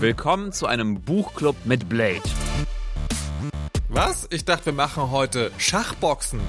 [0.00, 2.22] Willkommen zu einem Buchclub mit Blade.
[3.90, 4.26] Was?
[4.30, 6.40] Ich dachte, wir machen heute Schachboxen.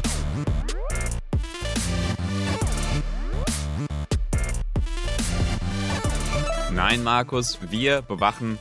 [6.71, 8.57] Nein, Markus, wir bewachen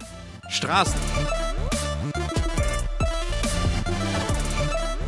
[0.48, 0.98] Straßen.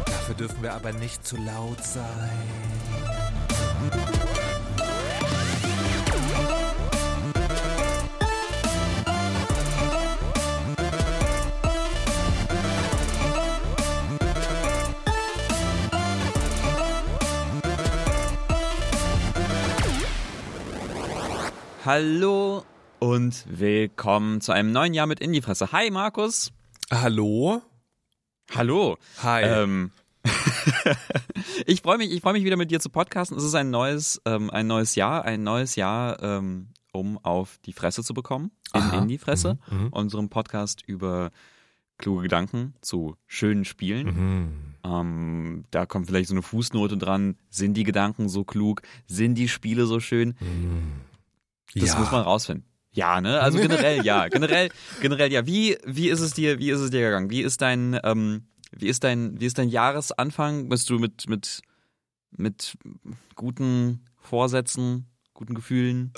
[0.06, 2.30] Dafür dürfen wir aber nicht zu laut sein.
[21.84, 22.64] Hallo
[23.00, 25.72] und willkommen zu einem neuen Jahr mit In die Fresse.
[25.72, 26.52] Hi, Markus.
[26.92, 27.60] Hallo?
[28.54, 28.98] Hallo.
[29.20, 29.42] Hi.
[29.42, 29.90] Ähm,
[31.66, 33.36] ich freue mich, ich freue mich wieder mit dir zu podcasten.
[33.36, 37.72] Es ist ein neues, ähm, ein neues Jahr, ein neues Jahr, ähm, um auf die
[37.72, 38.52] Fresse zu bekommen.
[38.74, 38.98] In, Aha.
[38.98, 39.58] in die Fresse.
[39.68, 39.88] Mhm, mhm.
[39.88, 41.32] Unserem Podcast über
[41.98, 44.06] kluge Gedanken zu schönen Spielen.
[44.06, 44.74] Mhm.
[44.84, 47.38] Ähm, da kommt vielleicht so eine Fußnote dran.
[47.50, 48.82] Sind die Gedanken so klug?
[49.08, 50.36] Sind die Spiele so schön?
[51.74, 51.98] Das ja.
[51.98, 52.66] muss man rausfinden.
[52.92, 53.40] Ja, ne?
[53.40, 54.28] Also generell ja.
[54.30, 54.70] Generell,
[55.00, 55.46] generell ja.
[55.46, 57.30] Wie, wie ist es dir, wie ist es dir gegangen?
[57.30, 60.68] Wie ist dein, ähm, wie ist dein, wie ist dein Jahresanfang?
[60.68, 61.62] Bist du mit, mit,
[62.30, 62.76] mit
[63.34, 66.12] guten Vorsätzen, guten Gefühlen?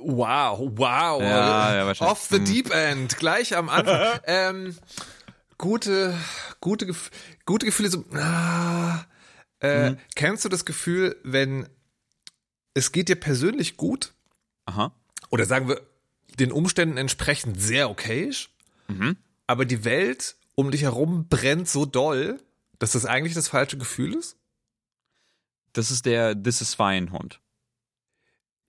[0.00, 1.20] Wow, wow.
[1.20, 2.12] Ja, ja, wahrscheinlich.
[2.12, 4.20] Off the deep end, gleich am Anfang.
[4.26, 4.76] ähm,
[5.58, 6.14] gute,
[6.60, 7.10] gute, Gef
[7.44, 7.90] gute Gefühle.
[7.90, 9.04] So, ah,
[9.60, 9.98] äh, Mhm.
[10.14, 11.68] Kennst du das Gefühl, wenn
[12.74, 14.14] es geht dir persönlich gut
[14.68, 14.92] Aha.
[15.30, 15.80] oder sagen wir
[16.38, 18.50] den Umständen entsprechend sehr okayisch,
[18.88, 19.16] Mhm.
[19.46, 22.40] aber die Welt um dich herum brennt so doll,
[22.78, 24.36] dass das eigentlich das falsche Gefühl ist?
[25.72, 27.40] Das ist der This is fine Hund.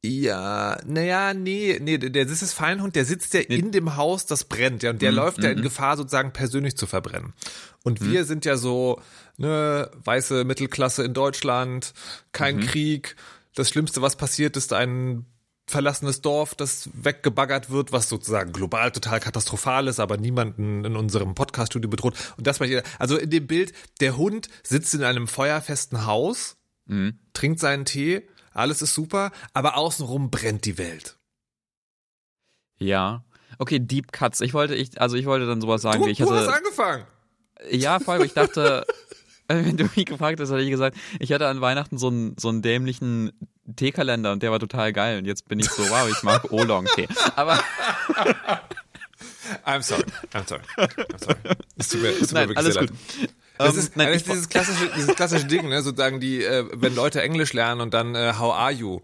[0.02, 3.56] Ja, naja, nee, nee, der das ist Feinhund, der sitzt ja Nee.
[3.58, 5.64] in dem Haus, das brennt, ja, und der Mhm, läuft ja in mhm.
[5.64, 7.34] Gefahr, sozusagen persönlich zu verbrennen.
[7.84, 9.02] Und wir sind ja so,
[9.36, 11.94] ne, weiße Mittelklasse in Deutschland,
[12.32, 12.62] kein Mhm.
[12.62, 13.18] Krieg.
[13.56, 15.26] Das Schlimmste, was passiert, ist ein
[15.70, 21.36] verlassenes Dorf, das weggebaggert wird, was sozusagen global total katastrophal ist, aber niemanden in unserem
[21.36, 22.16] Podcast-Studio bedroht.
[22.38, 22.68] Und das war.
[23.00, 27.20] Also in dem Bild, der Hund sitzt in einem feuerfesten Haus, Mhm.
[27.34, 31.18] trinkt seinen Tee, alles ist super, aber außenrum brennt die Welt.
[32.78, 33.24] Ja.
[33.58, 34.42] Okay, Deep Cuts.
[34.42, 36.54] Ich wollte, ich, also ich wollte dann sowas sagen, Du, wie ich du hast hatte.
[36.58, 37.04] angefangen.
[37.72, 38.86] Ja, voll, ich dachte,
[39.50, 42.50] wenn du mich gefragt hast, hätte ich gesagt, ich hatte an Weihnachten so einen, so
[42.50, 43.32] einen dämlichen
[43.76, 47.08] Teekalender und der war total geil und jetzt bin ich so, wow, ich mag Oolong-Tee.
[47.36, 47.54] Aber
[49.66, 50.04] I'm sorry.
[50.34, 50.62] I'm sorry.
[50.78, 51.38] I'm sorry.
[51.78, 52.96] Es tut mir, es tut mir wirklich alles sehr gut.
[53.20, 53.30] leid.
[53.58, 56.66] Das Ähm, ist, nein, das ist dieses klassische, dieses klassische Ding, ne, sozusagen die, äh,
[56.74, 59.02] wenn Leute Englisch lernen und dann äh, How are you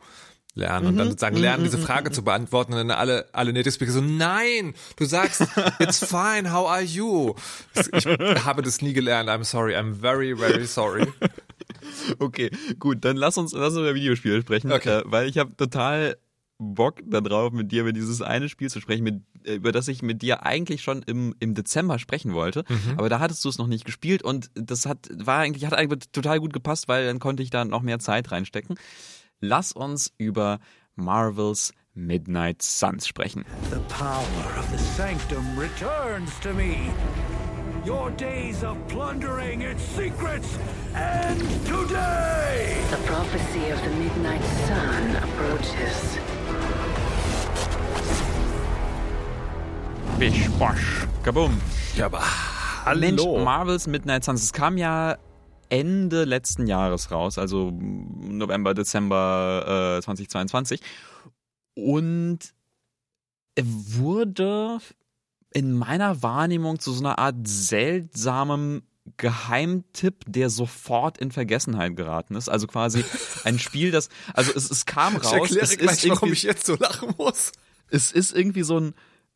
[0.55, 0.89] lernen Mhm.
[0.91, 4.01] und dann sozusagen lernen, diese Frage zu beantworten und dann alle, alle Native Speaker so,
[4.01, 5.43] nein, du sagst,
[5.79, 7.35] it's fine, how are you?
[7.93, 11.05] Ich habe das nie gelernt, I'm sorry, I'm very, very sorry.
[12.19, 12.49] okay,
[12.79, 14.99] gut, dann lass uns, lass uns über Videospiele sprechen, Okay.
[14.99, 16.17] äh, weil ich habe total
[16.57, 20.01] Bock darauf, mit dir über dieses eine Spiel zu sprechen, mit, äh, über das ich
[20.01, 22.63] mit dir eigentlich schon im, im Dezember sprechen wollte.
[22.95, 26.09] Aber da hattest du es noch nicht gespielt und das hat, war eigentlich, hat eigentlich
[26.13, 28.77] total gut gepasst, weil dann konnte ich da noch mehr Zeit reinstecken.
[29.41, 30.59] Lass uns über
[30.96, 33.44] Marvels Midnight Suns sprechen.
[33.69, 36.91] The power of the sanctum returns to me.
[37.85, 40.57] Your days of plundering its secrets
[40.96, 42.78] end today!
[42.90, 46.17] The prophecy of the midnight sun approaches.
[50.17, 51.62] Bisch, bosch, kabum.
[51.96, 52.22] Ja, aber
[52.96, 53.44] Mensch, hallo.
[53.44, 55.17] Marvels Midnight Suns, es kam ja
[55.69, 60.81] Ende letzten Jahres raus, also November, Dezember äh, 2022.
[61.73, 62.39] Und
[63.55, 64.79] er wurde
[65.51, 68.84] in meiner Wahrnehmung zu so einer Art seltsamem
[69.17, 72.49] Geheimtipp, der sofort in Vergessenheit geraten ist.
[72.49, 73.05] Also quasi
[73.43, 75.28] ein Spiel, das, also es, es kam raus.
[75.28, 77.51] ich erkläre es gleich, ist warum ich jetzt so lachen muss.
[77.90, 78.93] es ist irgendwie so ein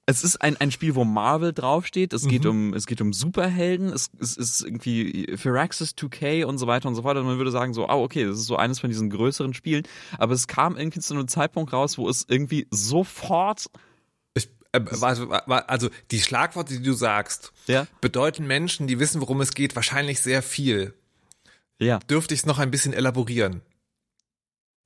[0.09, 2.13] es ist ein, ein Spiel, wo Marvel draufsteht.
[2.13, 3.89] Es geht um es geht um Superhelden.
[3.93, 7.17] Es, es ist irgendwie Firaxis 2K und so weiter und so fort.
[7.17, 9.83] Und man würde sagen so, ah okay, das ist so eines von diesen größeren Spielen.
[10.17, 13.67] Aber es kam irgendwie zu einem Zeitpunkt raus, wo es irgendwie sofort
[14.71, 17.87] äh, warte, also die Schlagworte, die du sagst, Ja.
[18.01, 20.93] bedeuten Menschen, die wissen, worum es geht, wahrscheinlich sehr viel.
[21.79, 23.61] ja Dürfte ich es noch ein bisschen elaborieren?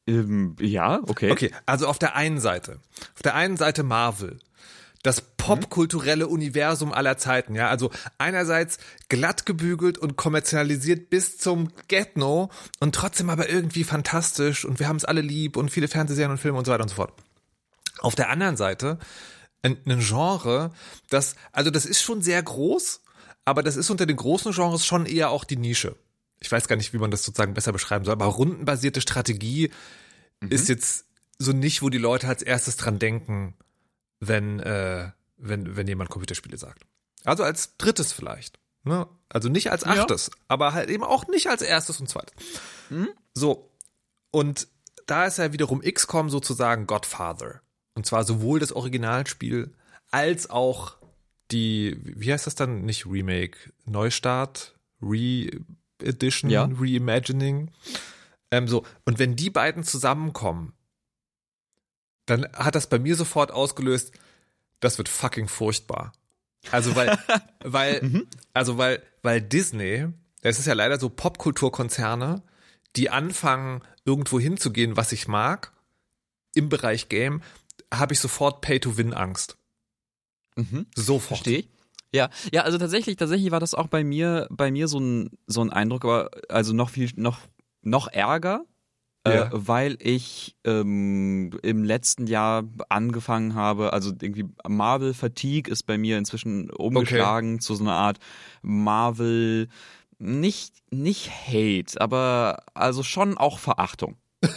[0.08, 2.80] ähm, ja okay Okay, also auf der einen Seite,
[3.16, 4.40] auf der einen Seite Marvel.
[5.04, 7.70] Das popkulturelle Universum aller Zeiten, ja.
[7.70, 8.78] Also einerseits
[9.10, 14.96] glatt gebügelt und kommerzialisiert bis zum Get-No und trotzdem aber irgendwie fantastisch und wir haben
[14.96, 17.14] es alle lieb und viele Fernsehserien und Filme und so weiter und so fort.
[18.00, 18.98] Auf der anderen Seite
[19.62, 20.72] ein, ein Genre,
[21.10, 23.02] das, also das ist schon sehr groß,
[23.46, 25.96] aber das ist unter den großen Genres schon eher auch die Nische.
[26.40, 29.72] Ich weiß gar nicht, wie man das sozusagen besser beschreiben soll, aber rundenbasierte Strategie
[30.50, 31.06] ist jetzt
[31.40, 33.56] so nicht, wo die Leute als erstes dran denken,
[34.28, 36.86] wenn, äh, wenn, wenn jemand Computerspiele sagt.
[37.24, 38.60] Also als drittes vielleicht.
[38.84, 39.08] Ne?
[39.30, 42.34] Also nicht als achtes, aber halt eben auch nicht als erstes und zweites.
[43.34, 43.72] So.
[44.32, 44.68] Und
[45.06, 47.62] da ist ja wiederum XCOM sozusagen Godfather.
[47.96, 49.74] Und zwar sowohl das Originalspiel
[50.12, 50.98] als auch
[51.52, 52.82] die, wie heißt das dann?
[52.84, 56.70] Nicht Remake, Neustart, Re-Edition, Ja.
[56.72, 57.72] Reimagining.
[58.52, 58.86] Ähm, so.
[59.06, 60.74] Und wenn die beiden zusammenkommen,
[62.26, 64.14] dann hat das bei mir sofort ausgelöst,
[64.80, 66.14] das wird fucking furchtbar.
[66.72, 67.18] Also weil,
[67.64, 70.08] weil, also weil, weil Disney,
[70.42, 72.44] es ist ja leider so Popkulturkonzerne,
[72.96, 75.72] die anfangen, irgendwo hinzugehen, was ich mag,
[76.54, 77.42] im Bereich Game,
[77.94, 79.58] habe ich sofort Pay-to-Win-Angst.
[80.56, 80.86] Mhm.
[80.96, 81.40] Sofort.
[81.40, 81.70] Verstehe ich.
[82.14, 85.62] Ja, ja, also tatsächlich, tatsächlich war das auch bei mir, bei mir so ein, so
[85.62, 87.40] ein Eindruck, aber also noch viel, noch,
[87.82, 88.66] noch ärger,
[89.26, 89.46] Ja.
[89.46, 95.98] äh, weil ich ähm, im letzten Jahr angefangen habe, also irgendwie Marvel Fatigue ist bei
[95.98, 98.20] mir inzwischen umgeschlagen zu so einer Art
[98.62, 99.70] Marvel,
[100.20, 104.18] nicht, nicht Hate, aber also schon auch Verachtung.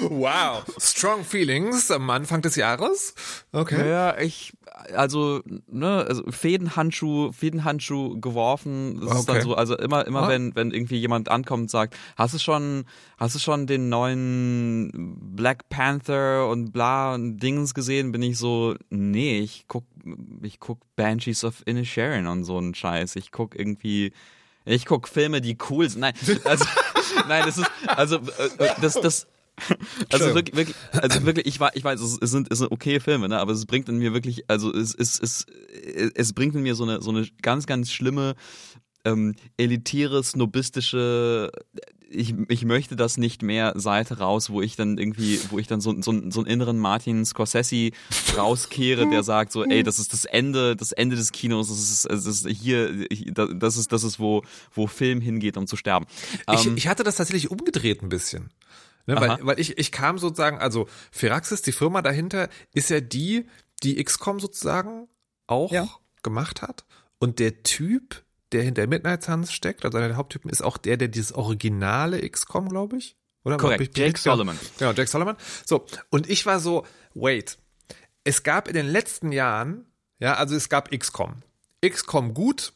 [0.00, 0.64] Wow.
[0.78, 3.14] Strong Feelings am Anfang des Jahres.
[3.52, 3.88] Okay.
[3.88, 4.52] Ja, ich,
[4.94, 9.00] also, ne, also Fädenhandschuh, Fädenhandschuh geworfen.
[9.00, 9.38] Das ist Okay.
[9.40, 10.28] dann so, also immer, immer Ah.
[10.28, 12.84] wenn, wenn irgendwie jemand ankommt und sagt, hast du schon,
[13.18, 18.74] hast du schon den neuen Black Panther und bla und Dings gesehen, bin ich so,
[18.90, 19.84] nee, ich guck,
[20.42, 23.16] ich guck Banshees of Inisherin und so einen Scheiß.
[23.16, 24.12] Ich guck irgendwie,
[24.64, 26.00] ich guck Filme, die cool sind.
[26.00, 26.14] Nein,
[26.44, 26.64] also,
[27.28, 29.26] nein, das ist, also, äh, äh, das, das,
[30.12, 33.28] also wirklich, wirklich, also wirklich, ich weiß, ich weiß, es sind, es sind okay Filme,
[33.28, 35.46] ne, aber es bringt in mir wirklich, also es, es, es,
[36.14, 38.34] es bringt in mir so eine, so eine ganz, ganz schlimme,
[39.04, 41.50] ähm, elitäre, snobistische,
[42.10, 45.80] ich, ich möchte das nicht mehr Seite raus, wo ich dann irgendwie, wo ich dann
[45.80, 47.90] so, so, so einen inneren Martin Scorsese
[48.36, 52.10] rauskehre, der sagt so, ey, das ist das Ende, das Ende des Kinos, das ist,
[52.10, 56.06] das ist hier, das ist, das ist, wo, wo Film hingeht, um zu sterben.
[56.52, 58.50] Ich, Ähm, ich hatte das tatsächlich umgedreht ein bisschen.
[59.08, 63.46] Ne, weil, weil ich, ich kam sozusagen, also Firaxis, die Firma dahinter, ist ja die,
[63.82, 65.08] die XCOM sozusagen
[65.46, 65.88] auch Ja.
[66.22, 66.84] gemacht hat.
[67.18, 68.22] Und der Typ,
[68.52, 72.20] der hinter Midnight Suns steckt, also einer der Haupttypen, ist auch der, der dieses originale
[72.28, 73.16] XCOM, glaube ich.
[73.44, 73.56] Oder?
[73.56, 74.22] Korrekt, ich- Jake ja.
[74.32, 74.58] Solomon.
[74.78, 75.36] Genau, Jake Solomon.
[75.66, 76.84] So, und ich war so,
[77.14, 77.56] wait,
[78.24, 79.86] es gab in den letzten Jahren,
[80.18, 81.36] ja, also es gab XCOM.
[81.82, 82.74] XCOM gut,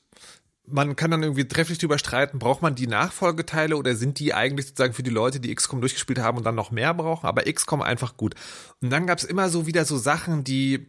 [0.66, 4.66] man kann dann irgendwie trefflich drüber streiten, braucht man die Nachfolgeteile oder sind die eigentlich
[4.68, 7.82] sozusagen für die Leute, die XCOM durchgespielt haben und dann noch mehr brauchen, aber XCOM
[7.82, 8.34] einfach gut.
[8.80, 10.88] Und dann gab es immer so wieder so Sachen, die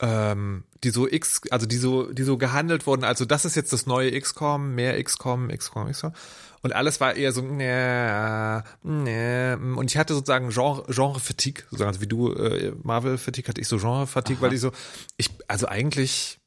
[0.00, 3.72] ähm, die so X, also die so, die so gehandelt wurden, also das ist jetzt
[3.72, 6.12] das neue XCOM, mehr XCOM, XCOM, XCOM.
[6.62, 9.54] Und alles war eher so, nee, nee.
[9.54, 13.78] Und ich hatte sozusagen Genre, Genre-Fatigue, sozusagen, also wie du äh, Marvel-Fatigue hatte ich so
[13.78, 14.72] Genre-Fatigue, weil ich so,
[15.16, 16.38] ich, also eigentlich,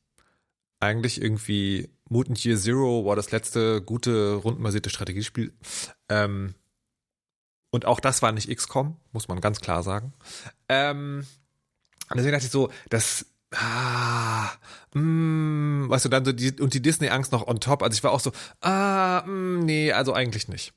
[0.80, 5.52] eigentlich irgendwie Mutant Year Zero war das letzte gute rundenbasierte Strategiespiel.
[6.10, 6.54] Ähm,
[7.72, 10.14] und auch das war nicht XCOM, muss man ganz klar sagen.
[10.70, 11.26] Ähm,
[12.14, 14.52] deswegen dachte ich so, das, ah,
[14.94, 17.82] mm, weißt du, dann so die, und die Disney-Angst noch on top.
[17.82, 20.74] Also ich war auch so, ah, mm, nee, also eigentlich nicht.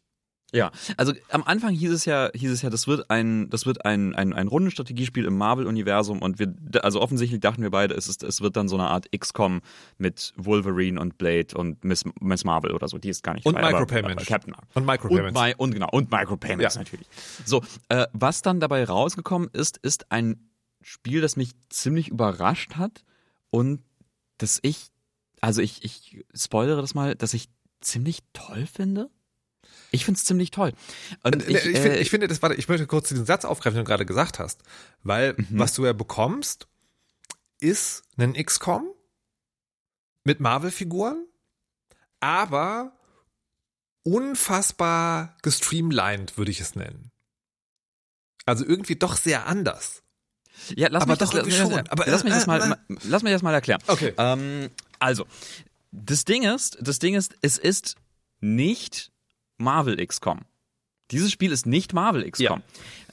[0.56, 3.84] Ja, also am Anfang hieß es ja, hieß es ja, das wird ein, das wird
[3.84, 8.22] ein, ein, ein Rundenstrategiespiel im Marvel-Universum und wir, also offensichtlich dachten wir beide, es ist,
[8.22, 9.60] es wird dann so eine Art XCOM
[9.98, 13.54] mit Wolverine und Blade und Miss, Miss Marvel oder so, die ist gar nicht Und
[13.54, 14.22] dabei, aber- Micropayments.
[14.22, 14.68] aber Captain Marvel.
[14.75, 15.40] Und Micropayments.
[15.40, 16.80] Und, und genau, und Micropayments Ja.
[16.80, 17.06] natürlich.
[17.44, 20.48] So, äh, was dann dabei rausgekommen ist, ist ein
[20.80, 23.04] Spiel, das mich ziemlich überrascht hat
[23.50, 23.82] und
[24.38, 24.88] das ich,
[25.40, 27.48] also ich, ich spoilere das mal, dass ich
[27.80, 29.10] ziemlich toll finde.
[29.90, 30.73] Ich finde es ziemlich toll.
[31.23, 33.76] Und Ich, ich, finde, äh, ich finde, das war, ich möchte kurz diesen Satz aufgreifen,
[33.76, 34.62] den du gerade gesagt hast.
[35.02, 35.47] Weil, Mhm.
[35.50, 36.66] was du ja bekommst,
[37.61, 38.85] ist ein XCOM
[40.25, 41.25] mit Marvel-Figuren,
[42.21, 42.93] aber
[44.02, 47.11] unfassbar gestreamlined, würde ich es nennen.
[48.45, 50.02] Also irgendwie doch sehr anders.
[50.75, 51.88] Ja, lass Aber mich das, doch lass, irgendwie lass, schon.
[51.88, 53.83] Aber, lass mich das äh, mal, äh, lass mich das mal erklären.
[53.87, 54.14] Okay.
[54.16, 55.26] Ähm, also,
[55.93, 57.97] das Ding ist, das Ding ist, es ist
[58.40, 59.12] nicht
[59.58, 60.40] Marvel XCOM.
[61.10, 62.62] Dieses Spiel ist nicht Marvel XCOM.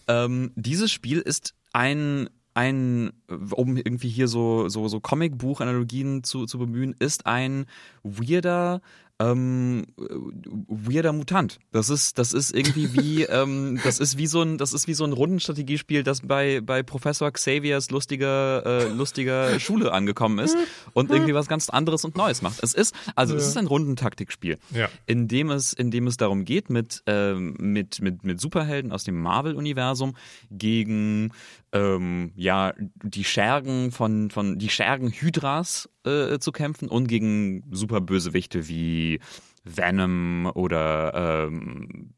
[0.07, 6.59] Ähm, dieses Spiel ist ein ein, um irgendwie hier so, so, so Comicbuch-Analogien zu, zu
[6.59, 7.65] bemühen, ist ein
[8.03, 8.81] weirder,
[9.20, 11.60] ähm, weirder Mutant.
[11.72, 14.93] Das ist, das ist irgendwie wie, ähm, das ist wie so ein, das ist wie
[14.93, 20.58] so ein Rundenstrategiespiel, das bei, bei Professor Xaviers lustiger, äh, lustiger Schule angekommen ist
[20.93, 22.62] und irgendwie was ganz anderes und Neues macht.
[22.63, 24.89] Es ist, also es ist ein Rundentaktikspiel, Ja.
[25.05, 29.03] in dem es, in dem es darum geht, mit, ähm, mit, mit, mit Superhelden aus
[29.03, 30.15] dem Marvel-Universum
[30.51, 31.32] gegen
[31.72, 38.67] ähm, ja, die Schergen von, von die Schergen Hydras äh, zu kämpfen und gegen Superbösewichte
[38.67, 39.19] wie
[39.63, 42.13] Venom oder ähm,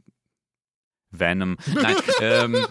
[1.12, 1.58] Venom.
[1.74, 2.68] Nein, ähm,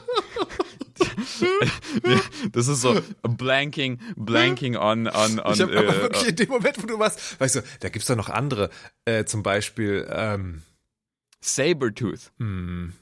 [2.53, 6.83] das ist so blanking, blanking on, on, on Ich aber äh, wirklich in dem Moment,
[6.83, 8.71] wo du warst, weißt du, da gibt's doch noch andere,
[9.05, 10.63] äh, zum Beispiel, ähm,
[11.41, 12.33] Sabertooth.
[12.39, 12.93] hm,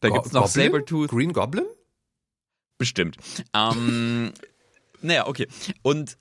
[0.00, 0.66] Da Go- gibt's noch Goblin?
[0.72, 1.10] Sabertooth.
[1.10, 1.66] Green Goblin?
[2.78, 3.16] Bestimmt.
[3.54, 4.32] Ähm,
[5.02, 5.48] naja, okay.
[5.82, 6.18] Und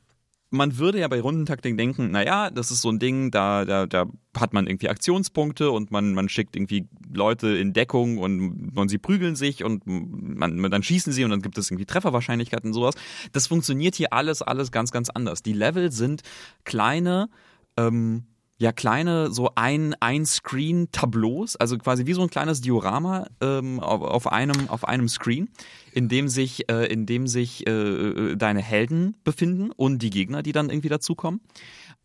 [0.55, 4.05] man würde ja bei Rundentaktik denken, naja, das ist so ein Ding, da, da, da
[4.35, 8.97] hat man irgendwie Aktionspunkte und man, man schickt irgendwie Leute in Deckung und, und sie
[8.97, 12.95] prügeln sich und man, dann schießen sie und dann gibt es irgendwie Trefferwahrscheinlichkeiten und sowas.
[13.31, 15.43] Das funktioniert hier alles, alles ganz, ganz anders.
[15.43, 16.21] Die Level sind
[16.63, 17.29] kleine,
[17.77, 18.25] ähm,
[18.57, 23.79] ja kleine so ein ein Screen Tableaus, also quasi wie so ein kleines Diorama ähm,
[23.79, 25.49] auf, auf einem auf einem Screen,
[25.95, 30.51] in dem sich äh, in dem sich äh, deine Helden befinden und die Gegner, die
[30.51, 31.41] dann irgendwie dazukommen.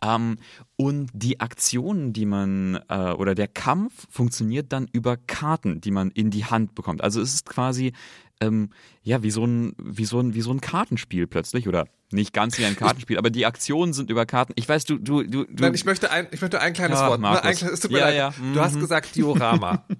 [0.02, 0.38] Ähm,
[0.76, 6.10] und die Aktionen, die man äh, oder der Kampf funktioniert dann über Karten, die man
[6.10, 7.02] in die Hand bekommt.
[7.04, 7.92] Also es ist quasi
[8.40, 8.70] ähm,
[9.02, 12.58] ja wie so ein wie so ein wie so ein Kartenspiel plötzlich oder nicht ganz
[12.58, 14.52] wie ein Kartenspiel, aber die Aktionen sind über Karten.
[14.56, 17.08] Ich weiß, du du du, du Nein, ich möchte ein, ich möchte ein kleines Ja,
[17.08, 17.20] Wort.
[17.20, 17.62] Markus.
[17.62, 18.16] Ein es tut mir Ja, leid.
[18.16, 18.80] ja, Du hast mhm.
[18.80, 19.84] gesagt Diorama.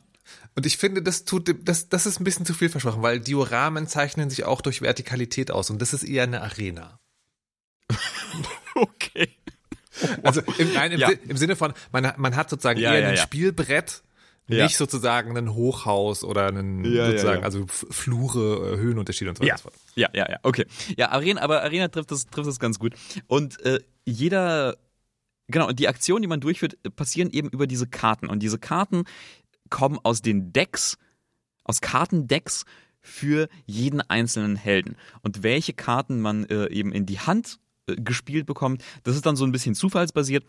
[0.57, 3.87] Und ich finde, das tut, das, das ist ein bisschen zu viel versprochen, weil Dioramen
[3.87, 6.99] zeichnen sich auch durch Vertikalität aus und das ist eher eine Arena.
[8.75, 9.29] okay.
[10.23, 11.11] Also im, nein, im, Ja.
[11.29, 13.17] Im Sinne von, man, man hat sozusagen Ja, eher ja, ein.
[13.17, 14.03] Spielbrett,
[14.49, 19.71] nicht sozusagen ein Hochhaus oder einen sozusagen, also Flure, äh, Höhenunterschiede und so weiter.
[19.95, 20.67] ja, ja, ja, okay.
[20.97, 22.95] Ja, Arena, aber Arena trifft das, trifft das ganz gut.
[23.29, 24.77] Und äh, jeder,
[25.47, 28.29] genau, und die Aktionen, die man durchführt, passieren eben über diese Karten.
[28.29, 29.05] Und diese Karten
[29.71, 30.99] kommen aus den Decks,
[31.65, 32.65] aus Kartendecks
[33.01, 34.97] für jeden einzelnen Helden.
[35.23, 39.37] Und welche Karten man äh, eben in die Hand äh, gespielt bekommt, das ist dann
[39.37, 40.45] so ein bisschen zufallsbasiert.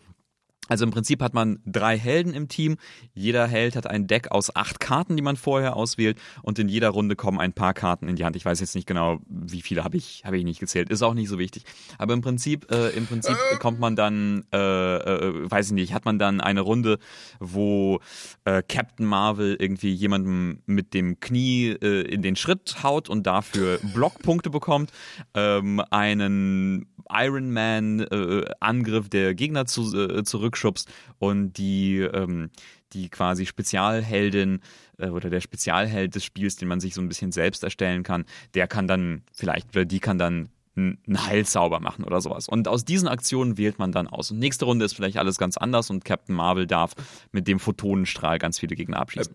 [0.68, 2.76] Also im Prinzip hat man drei Helden im Team.
[3.14, 6.18] Jeder Held hat ein Deck aus acht Karten, die man vorher auswählt.
[6.42, 8.36] Und in jeder Runde kommen ein paar Karten in die Hand.
[8.36, 10.88] Ich weiß jetzt nicht genau, wie viele habe ich, habe ich nicht gezählt.
[10.88, 11.64] Ist auch nicht so wichtig.
[11.98, 16.04] Aber im Prinzip, äh, im Prinzip kommt man dann, äh, äh, weiß ich nicht, hat
[16.04, 16.98] man dann eine Runde,
[17.40, 18.00] wo
[18.44, 23.80] äh, Captain Marvel irgendwie jemandem mit dem Knie äh, in den Schritt haut und dafür
[23.94, 24.92] Blockpunkte bekommt.
[25.34, 32.50] Ähm, einen Iron Man äh, Angriff der Gegner zu, äh, zurückschubst und die ähm,
[32.92, 34.60] die quasi Spezialheldin
[34.98, 38.26] äh, oder der Spezialheld des Spiels, den man sich so ein bisschen selbst erstellen kann,
[38.54, 42.48] der kann dann vielleicht oder die kann dann einen Heilzauber machen oder sowas.
[42.48, 44.30] Und aus diesen Aktionen wählt man dann aus.
[44.30, 46.92] Und nächste Runde ist vielleicht alles ganz anders und Captain Marvel darf
[47.30, 49.34] mit dem Photonenstrahl ganz viele Gegner abschießen.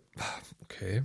[0.63, 1.03] Okay.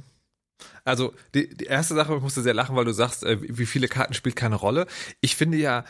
[0.84, 3.88] Also die, die erste Sache, ich musste sehr lachen, weil du sagst, äh, wie viele
[3.88, 4.86] Karten spielt keine Rolle.
[5.20, 5.84] Ich finde ja,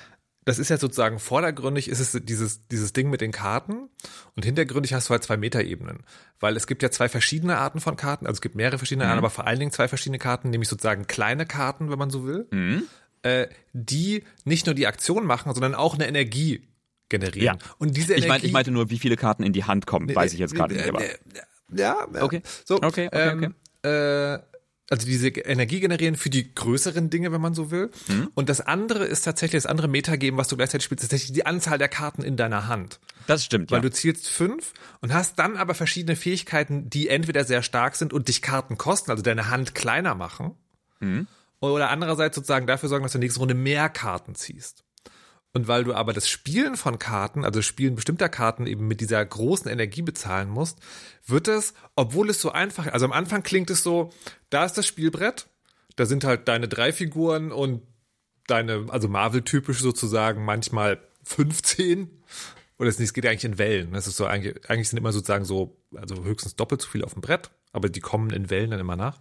[0.45, 3.89] das ist ja sozusagen vordergründig, ist es dieses, dieses Ding mit den Karten
[4.35, 6.05] und hintergründig hast du halt zwei Metaebenen.
[6.41, 9.19] Weil es gibt ja zwei verschiedene Arten von Karten, also es gibt mehrere verschiedene Arten,
[9.19, 12.49] aber vor allen Dingen zwei verschiedene Karten, nämlich sozusagen kleine Karten, wenn man so will,
[13.23, 16.69] äh, die nicht nur die Aktion machen, sondern auch eine Energie
[17.09, 17.59] generieren.
[17.61, 17.75] Ja.
[17.79, 18.25] Und diese Energie.
[18.25, 20.55] Ich, mein, ich meinte nur, wie viele Karten in die Hand kommen, weiß ich jetzt
[20.55, 20.89] gerade nicht.
[20.89, 21.03] Aber.
[21.75, 22.23] Ja, ja.
[22.23, 22.43] Okay.
[22.65, 24.39] So, Okay, okay, ähm, Äh,
[24.91, 27.91] also diese Energie generieren für die größeren Dinge, wenn man so will.
[28.09, 28.31] Mhm.
[28.35, 31.47] Und das andere ist tatsächlich das andere Metagame, was du gleichzeitig spielst, ist tatsächlich die
[31.47, 33.01] Anzahl der Karten in deiner Hand.
[33.27, 33.83] Das stimmt, Weil ja.
[33.83, 38.29] du zielst fünf und hast dann aber verschiedene Fähigkeiten, die entweder sehr stark sind und
[38.29, 40.57] dich Karten kosten, also deine Hand kleiner machen.
[41.01, 41.27] Mhm.
[41.61, 44.85] Oder andererseits sozusagen dafür sorgen, dass du in der nächsten Runde mehr Karten ziehst.
[45.55, 49.25] Und weil du aber das Spielen von Karten, also Spielen bestimmter Karten eben mit dieser
[49.25, 50.79] großen Energie bezahlen musst,
[51.27, 54.11] wird es, obwohl es so einfach, also am Anfang klingt es so,
[54.49, 55.49] da ist das Spielbrett,
[55.97, 57.83] da sind halt deine drei Figuren und
[58.47, 62.11] deine, also Marvel-typisch sozusagen manchmal 15.
[62.79, 63.93] Oder es, geht eigentlich in Wellen.
[63.93, 67.13] Das ist so eigentlich, eigentlich sind immer sozusagen so, also höchstens doppelt so viel auf
[67.13, 69.21] dem Brett, aber die kommen in Wellen dann immer nach.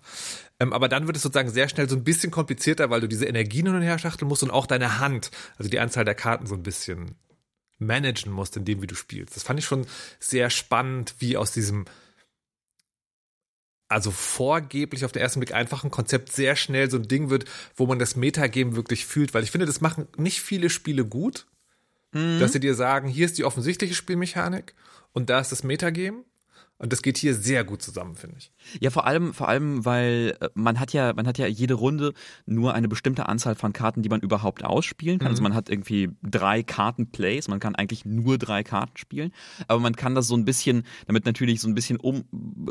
[0.60, 3.26] Ähm, aber dann wird es sozusagen sehr schnell so ein bisschen komplizierter, weil du diese
[3.26, 6.46] Energien hin und her schachteln musst und auch deine Hand, also die Anzahl der Karten
[6.46, 7.16] so ein bisschen
[7.80, 9.36] managen musst in dem, wie du spielst.
[9.36, 9.88] Das fand ich schon
[10.20, 11.86] sehr spannend, wie aus diesem
[13.88, 17.44] also vorgeblich auf den ersten Blick einfachen Konzept sehr schnell so ein Ding wird,
[17.76, 21.46] wo man das Metagame wirklich fühlt, weil ich finde, das machen nicht viele Spiele gut.
[22.40, 24.76] dass sie dir sagen, hier ist die offensichtliche Spielmechanik
[25.14, 26.24] und da ist das Metagame.
[26.82, 28.52] Und das geht hier sehr gut zusammen, finde ich.
[28.80, 32.14] Ja, vor allem, vor allem, weil äh, man hat ja, man hat ja jede Runde
[32.48, 35.28] nur eine bestimmte Anzahl von Karten, die man überhaupt ausspielen kann.
[35.28, 39.32] Also man hat irgendwie drei Kartenplays, man kann eigentlich nur drei Karten spielen,
[39.68, 42.24] aber man kann das so ein bisschen, damit natürlich so ein bisschen um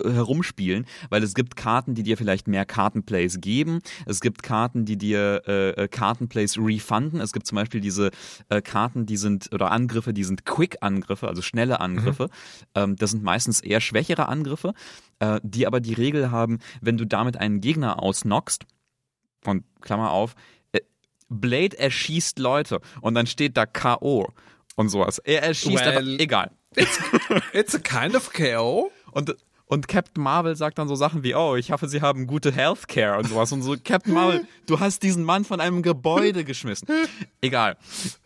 [0.04, 3.78] äh, herumspielen, weil es gibt Karten, die dir vielleicht mehr Kartenplays geben.
[4.06, 7.20] Es gibt Karten, die dir äh, äh, Kartenplays refunden.
[7.20, 8.10] Es gibt zum Beispiel diese
[8.48, 12.28] äh, Karten, die sind oder Angriffe, die sind Quick-Angriffe, also schnelle Angriffe.
[12.74, 14.72] Ähm, das sind meistens eher schwächere Angriffe,
[15.18, 18.64] äh, die aber die Regel haben, wenn du damit einen Gegner ausnockst,
[19.42, 20.34] von Klammer auf,
[20.72, 20.80] äh,
[21.28, 24.28] Blade erschießt Leute und dann steht da K.O.
[24.76, 25.18] und sowas.
[25.18, 26.50] Er erschießt Well- einfach, egal.
[27.52, 28.90] It's a kind of KO.
[29.12, 29.34] Und,
[29.70, 33.16] und Captain Marvel sagt dann so Sachen wie, oh, ich hoffe, sie haben gute Healthcare
[33.16, 33.52] und sowas.
[33.52, 36.88] Und so, Captain Marvel, du hast diesen Mann von einem Gebäude geschmissen.
[37.40, 37.76] Egal.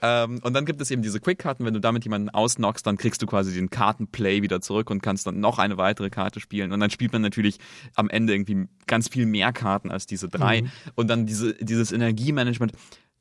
[0.00, 3.20] Ähm, und dann gibt es eben diese Quick-Karten, wenn du damit jemanden ausnockst, dann kriegst
[3.20, 6.72] du quasi den Kartenplay wieder zurück und kannst dann noch eine weitere Karte spielen.
[6.72, 7.58] Und dann spielt man natürlich
[7.94, 10.64] am Ende irgendwie ganz viel mehr Karten als diese drei.
[10.94, 12.72] Und dann diese, dieses Energiemanagement.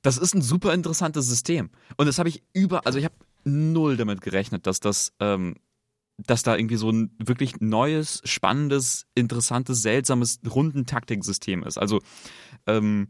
[0.02, 1.72] Das ist ein super interessantes System.
[1.98, 5.56] Und das habe ich über, also ich habe null damit gerechnet, dass das ähm,
[6.18, 11.78] dass da irgendwie so ein wirklich neues, spannendes, interessantes, seltsames Rundentaktiksystem ist.
[11.78, 12.02] Also
[12.68, 13.10] ähm,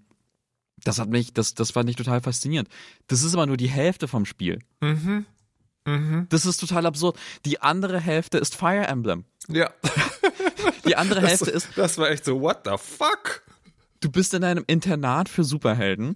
[0.83, 2.69] das hat mich, das, das fand ich total faszinierend.
[3.07, 4.59] Das ist aber nur die Hälfte vom Spiel.
[4.81, 5.25] Mhm.
[5.85, 6.27] Mhm.
[6.29, 7.17] Das ist total absurd.
[7.45, 9.25] Die andere Hälfte ist Fire Emblem.
[9.49, 9.71] Ja.
[10.85, 13.43] Die andere Das, Hälfte ist, das war echt so, what the fuck?
[14.01, 16.15] du bist in einem Internat für Superhelden.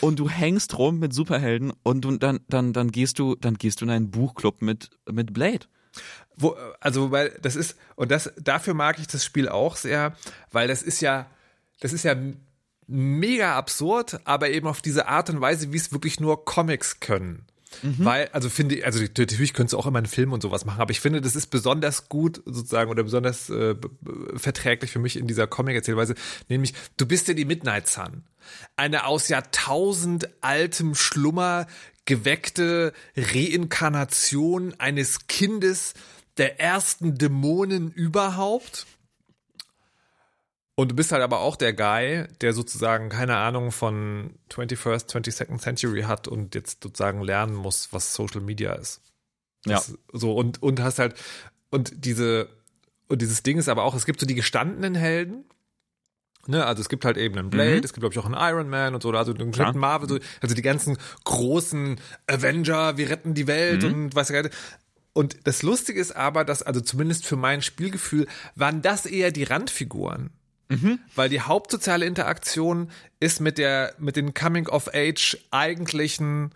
[0.00, 3.80] Und du hängst rum mit Superhelden und du, dann, dann, dann gehst du, dann gehst
[3.80, 5.66] du in einen Buchclub mit, mit Blade.
[6.36, 10.16] Wo, also, weil das ist, und das, dafür mag ich das Spiel auch sehr,
[10.50, 11.26] weil das ist ja,
[11.80, 12.16] das ist ja
[12.86, 17.46] mega absurd, aber eben auf diese Art und Weise, wie es wirklich nur Comics können.
[17.98, 20.80] Weil, also finde ich, also natürlich könntest du auch immer einen Film und sowas machen,
[20.80, 23.74] aber ich finde, das ist besonders gut sozusagen oder besonders äh,
[24.36, 26.14] verträglich für mich in dieser Comic-Erzählweise,
[26.48, 28.24] nämlich du bist ja die Midnight Sun.
[28.76, 31.66] Eine aus Jahrtausend altem Schlummer
[32.04, 35.94] geweckte Reinkarnation eines Kindes
[36.38, 38.86] der ersten Dämonen überhaupt.
[40.74, 45.58] Und du bist halt aber auch der Guy, der sozusagen keine Ahnung von 21st, 22nd
[45.58, 49.02] Century hat und jetzt sozusagen lernen muss, was Social Media ist.
[49.66, 49.74] Ja.
[49.74, 51.14] Das, so und, und hast halt,
[51.70, 52.48] und diese,
[53.08, 55.44] und dieses Ding ist aber auch, es gibt so die gestandenen Helden,
[56.48, 57.84] Ne, also es gibt halt eben einen Blade, Mhm.
[57.84, 59.50] es gibt glaube ich auch einen Iron Man und so, also Klar.
[59.52, 63.92] Captain Marvel, so, also die ganzen großen Avenger, wir retten die Welt Mhm.
[64.06, 64.42] und weiß ja
[65.12, 69.44] Und das Lustige ist aber, dass also zumindest für mein Spielgefühl waren das eher die
[69.44, 70.30] Randfiguren.
[70.72, 70.98] Mhm.
[71.14, 76.54] Weil die hauptsoziale Interaktion ist mit der, mit den Coming of Age eigentlichen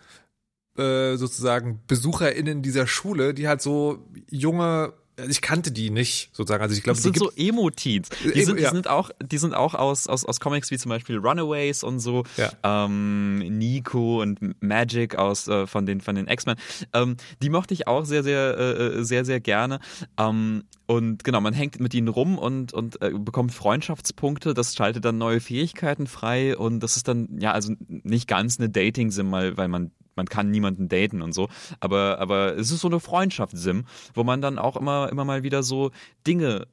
[0.77, 4.93] äh, sozusagen BesucherInnen dieser Schule, die halt so junge,
[5.29, 6.63] ich kannte die nicht, sozusagen.
[6.63, 8.09] Also ich glaube, Das die sind so Emo-Teens.
[8.23, 8.71] Die, Emo- sind, die ja.
[8.71, 12.25] sind auch, die sind auch aus, aus, aus Comics wie zum Beispiel Runaways und so.
[12.37, 12.53] Ja.
[12.63, 16.57] Ähm, Nico und Magic aus äh, von den von den X-Men.
[16.93, 19.81] Ähm, die mochte ich auch sehr sehr äh, sehr sehr gerne.
[20.19, 24.55] Ähm, und genau, man hängt mit ihnen rum und und äh, bekommt Freundschaftspunkte.
[24.55, 28.69] Das schaltet dann neue Fähigkeiten frei und das ist dann ja also nicht ganz eine
[28.69, 31.49] Dating-Sim, weil man man kann niemanden daten und so,
[31.81, 35.63] aber aber es ist so eine Freundschaftssim, wo man dann auch immer immer mal wieder
[35.63, 35.91] so
[36.27, 36.67] Dinge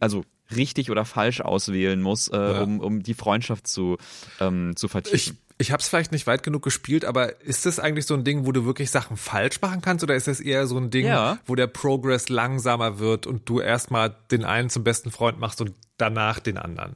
[0.00, 0.24] also
[0.56, 2.62] richtig oder falsch auswählen muss, äh, Ja.
[2.62, 3.98] um, um die Freundschaft zu,
[4.40, 5.38] ähm, zu ich, vertiefen.
[5.58, 8.46] ich habe es vielleicht nicht weit genug gespielt, aber ist das eigentlich so ein Ding,
[8.46, 11.38] wo du wirklich Sachen falsch machen kannst oder ist das eher so ein Ding, Ja.
[11.46, 15.72] wo der Progress langsamer wird und du erstmal den einen zum besten Freund machst und
[15.98, 16.94] danach den anderen?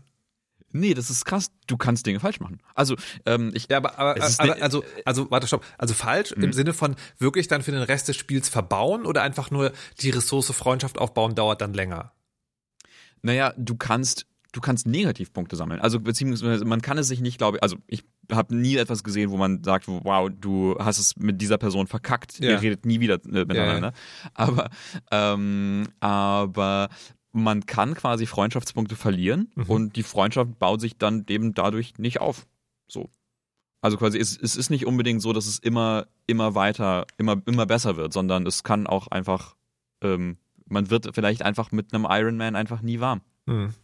[0.72, 1.50] Nee, das ist krass.
[1.66, 2.58] Du kannst Dinge falsch machen.
[2.74, 5.64] Also, ähm, ich, Ja, aber, aber, aber ne- also, also, warte, stopp.
[5.78, 9.50] Also falsch im Sinne von wirklich dann für den Rest des Spiels verbauen oder einfach
[9.50, 12.12] nur die Ressource Freundschaft aufbauen dauert dann länger?
[13.22, 15.80] naja, du kannst, du kannst Negativpunkte sammeln.
[15.80, 18.02] Also, beziehungsweise man kann es sich nicht, glaube ich, also ich
[18.32, 22.38] habe nie etwas gesehen, wo man sagt, wow, du hast es mit dieser Person verkackt,
[22.38, 22.50] Ja.
[22.52, 23.92] ihr redet nie wieder äh, miteinander.
[24.34, 24.70] Aber,
[25.10, 26.88] ähm, aber
[27.32, 29.64] man kann quasi Freundschaftspunkte verlieren Mhm.
[29.64, 32.46] und die Freundschaft baut sich dann eben dadurch nicht auf.
[32.88, 33.10] So.
[33.82, 37.66] Also quasi, es, es ist nicht unbedingt so, dass es immer, immer weiter, immer, immer
[37.66, 39.56] besser wird, sondern es kann auch einfach,
[40.02, 43.22] ähm, man wird vielleicht einfach mit einem Iron Man einfach nie warm.
[43.48, 43.74] Hm.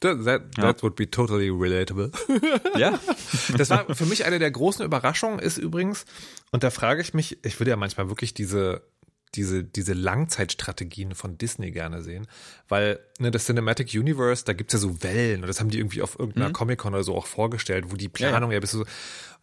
[0.00, 0.62] That, that, Ja.
[0.64, 2.10] that would be totally relatable.
[2.76, 2.98] Ja?
[3.56, 6.04] Das war für mich eine der großen Überraschungen ist übrigens,
[6.50, 8.82] und da frage ich mich, ich würde ja manchmal wirklich diese,
[9.36, 12.26] diese, diese Langzeitstrategien von Disney gerne sehen,
[12.68, 16.02] weil ne, das Cinematic Universe, da gibt's ja so Wellen und das haben die irgendwie
[16.02, 18.84] auf irgendeiner Comic-Con oder so auch vorgestellt, wo die Planung ja, bis so.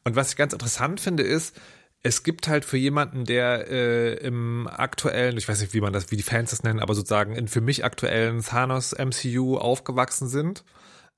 [0.04, 1.56] Und was ich ganz interessant finde, ist,
[2.04, 6.12] es gibt halt für jemanden, der äh, im aktuellen, ich weiß nicht, wie man das,
[6.12, 10.66] wie die Fans das nennen, aber sozusagen in für mich aktuellen Thanos MCU aufgewachsen sind,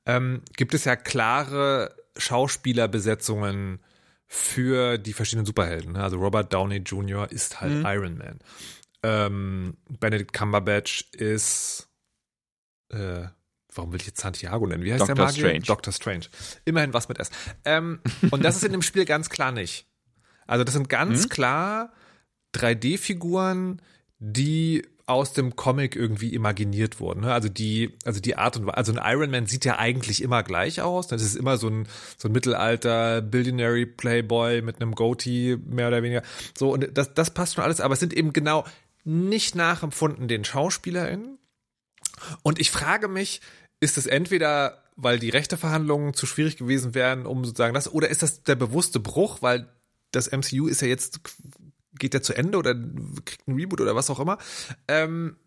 [0.06, 3.80] ähm, gibt es ja klare Schauspielerbesetzungen
[4.36, 5.94] für die verschiedenen Superhelden.
[5.94, 6.04] ne?
[6.04, 7.32] Also Robert Downey Jr.
[7.32, 8.40] ist halt Iron Man.
[9.04, 11.88] Ähm, Benedict Cumberbatch ist
[12.90, 13.28] äh,
[13.78, 14.84] warum will ich jetzt Santiago nennen?
[14.84, 15.46] Wie heißt der Doctor Magier?
[15.46, 15.66] Strange.
[15.66, 16.26] Doctor Strange.
[16.66, 17.30] Immerhin was mit S.
[17.66, 18.00] Ähm,
[18.32, 19.88] und das ist in dem Spiel ganz klar nicht.
[20.48, 21.92] Also das sind ganz klar
[22.56, 23.82] 3D-Figuren,
[24.20, 27.22] die aus dem Comic irgendwie imaginiert wurden.
[27.22, 27.34] Ne?
[27.34, 30.42] Also die, also die Art und Weise, also ein Iron Man sieht ja eigentlich immer
[30.42, 31.08] gleich aus.
[31.08, 31.88] Das ist immer so ein,
[32.18, 36.24] so ein Mittelalter Billionary Playboy mit einem Goatee, mehr oder weniger.
[36.58, 38.66] So, und das, das passt schon alles, aber es sind eben genau
[39.04, 41.38] nicht nachempfunden den SchauspielerInnen.
[42.42, 43.42] Und ich frage mich,
[43.80, 48.24] ist es entweder, weil die Rechteverhandlungen zu schwierig gewesen wären, um sozusagen das, oder ist
[48.24, 49.68] das der bewusste Bruch, weil
[50.12, 51.20] das MCU ist ja jetzt,
[52.00, 54.38] geht ja zu Ende oder kriegt ein Reboot oder was auch immer,
[54.88, 55.38] ähm,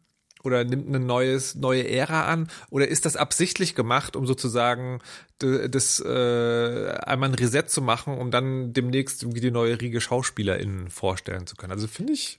[0.44, 5.00] oder nimmt eine neues, neue Ära an, oder ist das absichtlich gemacht, um sozusagen
[5.38, 10.90] das äh, einmal ein Reset zu machen, um dann demnächst irgendwie die neue Riege SchauspielerInnen
[10.90, 11.72] vorstellen zu können?
[11.72, 12.36] Also finde ich,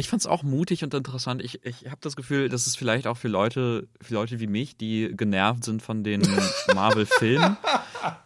[0.00, 1.42] Ich fand's auch mutig und interessant.
[1.42, 4.76] Ich, ich habe das Gefühl, dass es vielleicht auch für Leute, für Leute wie mich,
[4.76, 6.22] die genervt sind von den
[6.74, 7.56] Marvel-Filmen.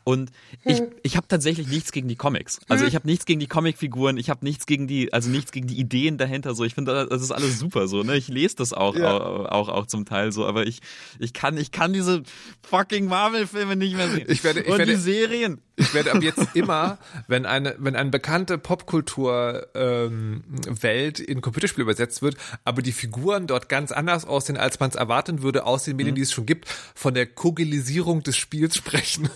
[0.05, 0.31] Und
[0.65, 2.61] ich, ich habe tatsächlich nichts gegen die Comics.
[2.69, 5.67] Also ich habe nichts gegen die Comicfiguren, ich habe nichts gegen die, also nichts gegen
[5.69, 6.55] die Ideen dahinter.
[6.55, 8.03] So, ich finde, das ist alles super so.
[8.03, 9.17] Ne, ich lese das auch, Ja.
[9.21, 10.45] auch, auch, auch zum Teil so.
[10.47, 10.81] Aber ich,
[11.19, 12.23] ich kann, ich kann diese
[12.63, 14.27] fucking Marvel-Filme nicht mehr sehen.
[14.29, 15.61] Ich werde- ich und werde- die Serien.
[15.77, 21.83] Ich werde ab jetzt immer, wenn eine, wenn eine bekannte Popkultur ähm, Welt in Computerspiel
[21.83, 25.85] übersetzt wird, aber die Figuren dort ganz anders aussehen, als man es erwarten würde, aus
[25.85, 29.31] den Medien, die es schon gibt, von der Kogelisierung des Spiels sprechen.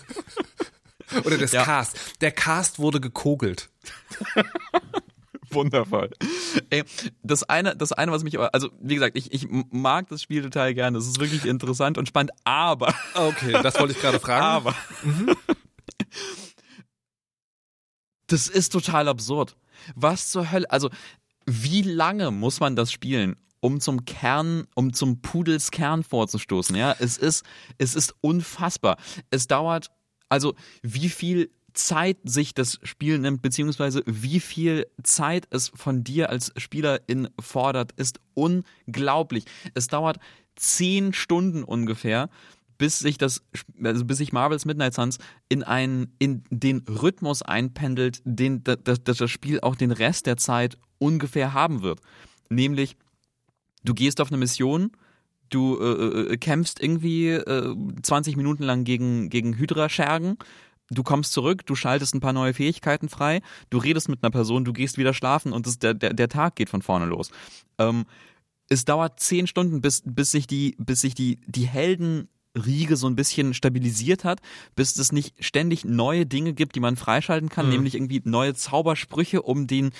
[1.24, 1.64] Oder des Ja.
[1.64, 2.20] Cast.
[2.20, 3.70] Der Cast wurde gekogelt.
[5.50, 6.10] Wundervoll.
[6.70, 6.82] Ey,
[7.22, 10.74] das eine, das eine, was mich, also wie gesagt, ich, ich mag das Spiel total
[10.74, 10.98] gerne.
[10.98, 14.44] Es ist wirklich interessant und spannend, aber, Okay, das wollte ich gerade fragen.
[14.44, 14.74] aber,
[18.26, 19.56] das ist total absurd.
[19.94, 20.70] Was zur Hölle?
[20.70, 20.90] Also,
[21.46, 26.74] wie lange muss man das spielen, um zum Kern, um zum Pudels Kern vorzustoßen?
[26.74, 27.44] Ja, es ist,
[27.78, 28.96] es ist unfassbar.
[29.30, 29.90] Es dauert,
[30.28, 36.30] also wie viel Zeit sich das Spiel nimmt, beziehungsweise wie viel Zeit es von dir
[36.30, 39.44] als Spielerin fordert, ist unglaublich.
[39.74, 40.18] Es dauert
[40.56, 42.30] zehn Stunden ungefähr,
[42.78, 43.42] bis sich das,
[43.82, 49.16] also bis sich Marvels Midnight Suns in einen, in den Rhythmus einpendelt, den das, das
[49.18, 52.00] das Spiel auch den Rest der Zeit ungefähr haben wird.
[52.48, 52.96] Nämlich,
[53.84, 54.92] du gehst auf eine Mission,
[55.50, 60.36] du äh, äh, kämpfst irgendwie äh, 20 Minuten lang gegen, gegen Hydra-Schergen,
[60.90, 64.64] du kommst zurück, du schaltest ein paar neue Fähigkeiten frei, du redest mit einer Person,
[64.64, 67.30] du gehst wieder schlafen und das, der, der, der Tag geht von vorne los.
[67.78, 68.06] Ähm,
[68.68, 71.66] es dauert zehn Stunden, bis, bis sich die, bis sich die, die
[72.56, 74.40] Heldenriege so ein bisschen stabilisiert hat,
[74.74, 79.42] bis es nicht ständig neue Dinge gibt, die man freischalten kann, nämlich irgendwie neue Zaubersprüche,
[79.42, 79.90] um den,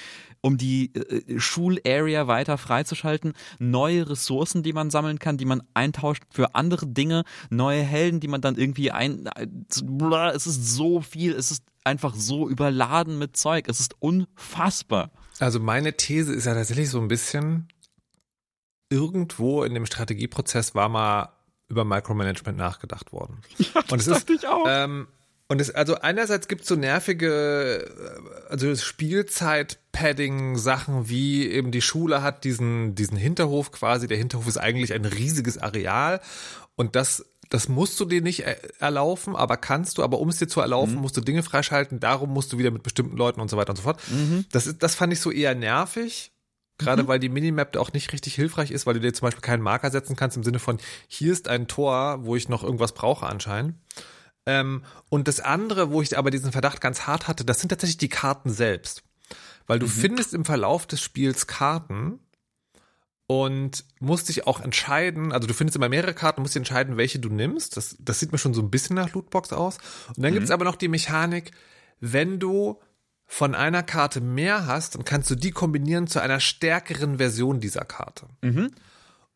[0.41, 6.23] um die äh, Schularea weiter freizuschalten, neue Ressourcen, die man sammeln kann, die man eintauscht
[6.31, 9.47] für andere Dinge, neue Helden, die man dann irgendwie ein, äh,
[9.85, 15.11] blah, es ist so viel, es ist einfach so überladen mit Zeug, es ist unfassbar.
[15.39, 17.69] Also meine These ist ja tatsächlich so ein bisschen,
[18.89, 21.36] irgendwo in dem Strategieprozess war mal
[21.69, 23.41] über Micromanagement nachgedacht worden.
[23.91, 24.65] und es ist, dachte ich auch.
[24.69, 25.09] Ähm,
[25.49, 32.23] und es, also einerseits gibt es so nervige, äh, also Spielzeit-Padding-Sachen, wie eben die Schule
[32.23, 34.07] hat diesen, diesen Hinterhof quasi.
[34.07, 36.21] Der Hinterhof ist eigentlich ein riesiges Areal
[36.77, 40.39] und das das musst du dir nicht er- erlaufen, aber kannst du, aber um es
[40.39, 43.49] dir zu erlaufen, musst du Dinge freischalten, darum musst du wieder mit bestimmten Leuten und
[43.49, 44.01] so weiter und so fort.
[44.51, 46.33] Das ist, das fand ich so eher nervig.
[46.79, 49.41] Gerade weil die Minimap da auch nicht richtig hilfreich ist, weil du dir zum Beispiel
[49.41, 52.93] keinen Marker setzen kannst im Sinne von, hier ist ein Tor, wo ich noch irgendwas
[52.93, 53.77] brauche anscheinend.
[54.45, 57.99] Ähm, und das andere, wo ich aber diesen Verdacht ganz hart hatte, das sind tatsächlich
[57.99, 59.03] die Karten selbst.
[59.67, 62.21] Weil du findest im Verlauf des Spiels Karten
[63.27, 67.19] und musst dich auch entscheiden, also du findest immer mehrere Karten, musst dich entscheiden, welche
[67.19, 67.77] du nimmst.
[67.77, 69.79] Das, das sieht mir schon so ein bisschen nach Lootbox aus.
[70.17, 71.51] Und dann gibt's aber noch die Mechanik,
[71.99, 72.81] wenn du
[73.27, 77.85] von einer Karte mehr hast, dann kannst du die kombinieren zu einer stärkeren Version dieser
[77.85, 78.29] Karte.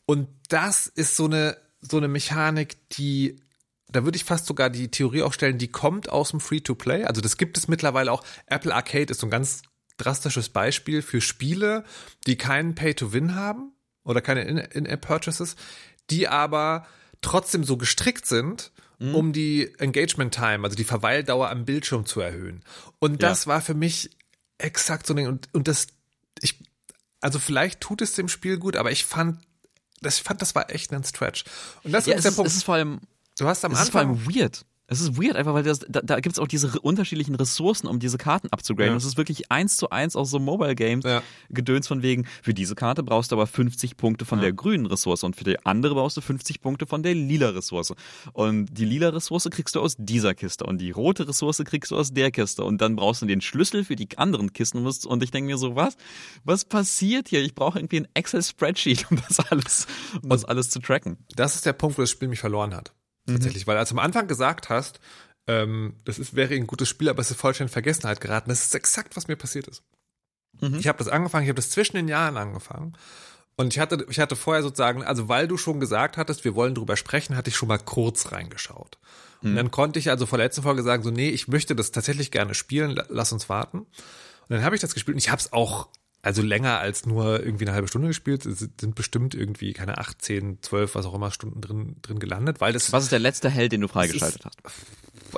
[0.06, 3.36] Und das ist so eine, so eine Mechanik, die,
[3.88, 7.04] da würde ich fast sogar die Theorie aufstellen, die kommt aus dem Free-to-Play.
[7.04, 8.24] Also das gibt es mittlerweile auch.
[8.46, 9.62] Apple Arcade ist so ein ganz
[9.96, 11.84] drastisches Beispiel für Spiele,
[12.26, 13.72] die keinen Pay-to-Win haben
[14.04, 15.56] oder keine In- In-App-Purchases,
[16.10, 16.86] die aber
[17.22, 22.62] trotzdem so gestrickt sind, um die Engagement Time, also die Verweildauer am Bildschirm zu erhöhen.
[22.98, 24.10] Und das war für mich
[24.58, 25.26] exakt so ein Ding.
[25.26, 25.86] Und, und das,
[26.42, 26.62] ich,
[27.20, 29.38] also vielleicht tut es dem Spiel gut, aber ich fand,
[30.02, 31.44] das, ich fand, das war echt ein Stretch.
[31.82, 32.50] Und das Ja, ist der Punkt.
[32.50, 33.00] ist vor allem,
[33.38, 34.18] du hast am es ist vor Anfang.
[34.26, 34.64] allem weird.
[34.90, 38.00] Es ist weird, einfach weil das, da, da gibt es auch diese unterschiedlichen Ressourcen, um
[38.00, 38.90] diese Karten abzugraden.
[38.90, 38.94] Ja.
[38.96, 41.22] Das ist wirklich eins zu eins aus so Mobile Games Ja.
[41.48, 44.46] gedöns von wegen, für diese Karte brauchst du aber 50 Punkte von Ja.
[44.46, 47.94] der grünen Ressource und für die andere brauchst du 50 Punkte von der lila Ressource.
[48.32, 51.96] Und die lila Ressource kriegst du aus dieser Kiste und die rote Ressource kriegst du
[51.96, 55.30] aus der Kiste und dann brauchst du den Schlüssel für die anderen Kisten und ich
[55.30, 55.96] denke mir so, was?
[56.44, 57.42] Was passiert hier?
[57.42, 59.86] Ich brauche irgendwie ein Excel-Spreadsheet, um das alles,
[60.20, 61.16] um das alles zu tracken.
[61.36, 62.92] das ist der Punkt, wo das Spiel mich verloren hat.
[63.30, 63.36] Mhm.
[63.36, 63.66] Tatsächlich.
[63.66, 65.00] Weil als du am Anfang gesagt hast,
[65.46, 68.64] ähm, das ist, wäre ein gutes Spiel, aber es ist vollständig in Vergessenheit geraten, das
[68.64, 69.82] ist exakt, was mir passiert ist.
[70.60, 70.74] Mhm.
[70.74, 72.94] Ich habe das angefangen, ich habe das zwischen den Jahren angefangen.
[73.56, 76.74] Und ich hatte, ich hatte vorher sozusagen, also weil du schon gesagt hattest, wir wollen
[76.74, 78.98] drüber sprechen, hatte ich schon mal kurz reingeschaut.
[79.42, 81.92] Und dann konnte ich also vor der letzten Folge sagen, so, nee, ich möchte das
[81.92, 83.78] tatsächlich gerne spielen, la- lass uns warten.
[83.80, 83.86] Und
[84.48, 85.88] dann habe ich das gespielt und ich habe es auch,
[86.22, 90.20] also länger als nur irgendwie eine halbe Stunde gespielt, es sind bestimmt irgendwie, keine 8,
[90.20, 93.48] 10, 12, was auch immer Stunden drin, drin gelandet, weil das Was ist der letzte
[93.48, 94.56] Held, den du freigeschaltet hast?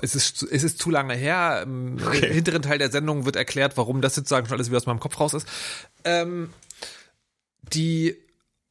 [0.03, 1.62] es ist, zu- es ist zu lange her.
[1.62, 5.01] Im hinteren Teil der Sendung wird erklärt, warum das sozusagen schon alles wieder aus meinem
[5.01, 5.47] Kopf raus ist.
[6.05, 6.51] Ähm,
[7.73, 8.16] die,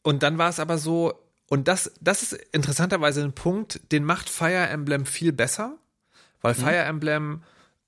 [0.03, 1.13] und dann war es aber so,
[1.47, 5.77] und das, das ist interessanterweise ein Punkt, den macht Fire Emblem viel besser,
[6.41, 7.43] weil Fire Emblem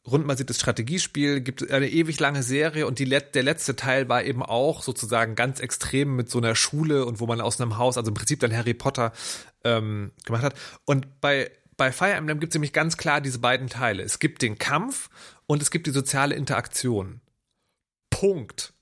[0.06, 4.44] rundbasiertes Strategiespiel, gibt eine ewig lange Serie und die, let- der letzte Teil war eben
[4.44, 8.10] auch sozusagen ganz extrem mit so einer Schule und wo man aus einem Haus, also
[8.10, 9.14] im Prinzip dann Harry Potter
[9.64, 10.56] ähm, gemacht hat.
[10.86, 14.04] Und bei, bei Fire Emblem gibt es nämlich ganz klar diese beiden Teile.
[14.04, 15.10] Es gibt den Kampf
[15.46, 17.22] und es gibt die soziale Interaktion.
[18.10, 18.73] Punkt.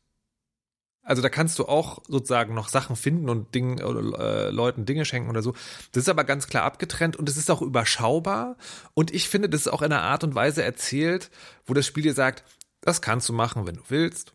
[1.03, 5.03] Also da kannst du auch sozusagen noch Sachen finden und Dingen, oder, äh, Leuten Dinge
[5.03, 5.53] schenken oder so.
[5.91, 8.55] Das ist aber ganz klar abgetrennt und es ist auch überschaubar.
[8.93, 11.31] Und ich finde, das ist auch in einer Art und Weise erzählt,
[11.65, 12.43] wo das Spiel dir sagt,
[12.81, 14.33] das kannst du machen, wenn du willst,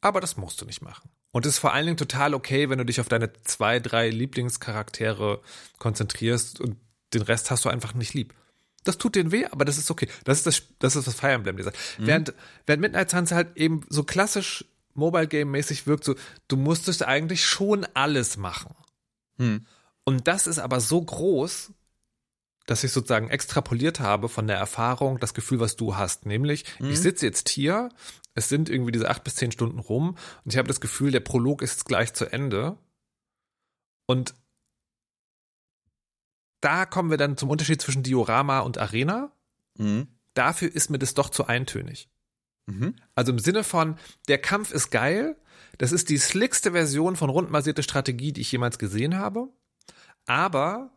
[0.00, 1.10] aber das musst du nicht machen.
[1.30, 4.08] Und es ist vor allen Dingen total okay, wenn du dich auf deine zwei, drei
[4.08, 5.40] Lieblingscharaktere
[5.78, 6.76] konzentrierst und
[7.12, 8.34] den Rest hast du einfach nicht lieb.
[8.84, 10.08] Das tut denen weh, aber das ist okay.
[10.24, 11.78] Das ist das, das ist was Fire Emblem dir sagt.
[11.98, 12.32] Während,
[12.66, 14.64] während Midnight Suns halt eben so klassisch
[14.98, 16.14] Mobile Game mäßig wirkt, so,
[16.48, 18.74] du musstest eigentlich schon alles machen.
[19.38, 19.66] Hm.
[20.04, 21.72] Und das ist aber so groß,
[22.66, 26.26] dass ich sozusagen extrapoliert habe von der Erfahrung, das Gefühl, was du hast.
[26.26, 27.88] Nämlich, ich sitze jetzt hier,
[28.34, 31.20] es sind irgendwie diese acht bis zehn Stunden rum und ich habe das Gefühl, der
[31.20, 32.76] Prolog ist jetzt gleich zu Ende.
[34.06, 34.34] Und
[36.60, 39.32] da kommen wir dann zum Unterschied zwischen Diorama und Arena.
[39.78, 40.08] Mhm.
[40.34, 42.08] Dafür ist mir das doch zu eintönig.
[42.68, 42.96] Mhm.
[43.14, 43.96] Also im Sinne von,
[44.28, 45.36] der Kampf ist geil,
[45.78, 49.48] das ist die slickste Version von rundenbasierte Strategie, die ich jemals gesehen habe,
[50.26, 50.90] aber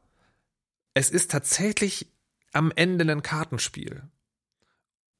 [0.94, 2.12] es ist tatsächlich
[2.52, 4.04] am Ende ein Kartenspiel.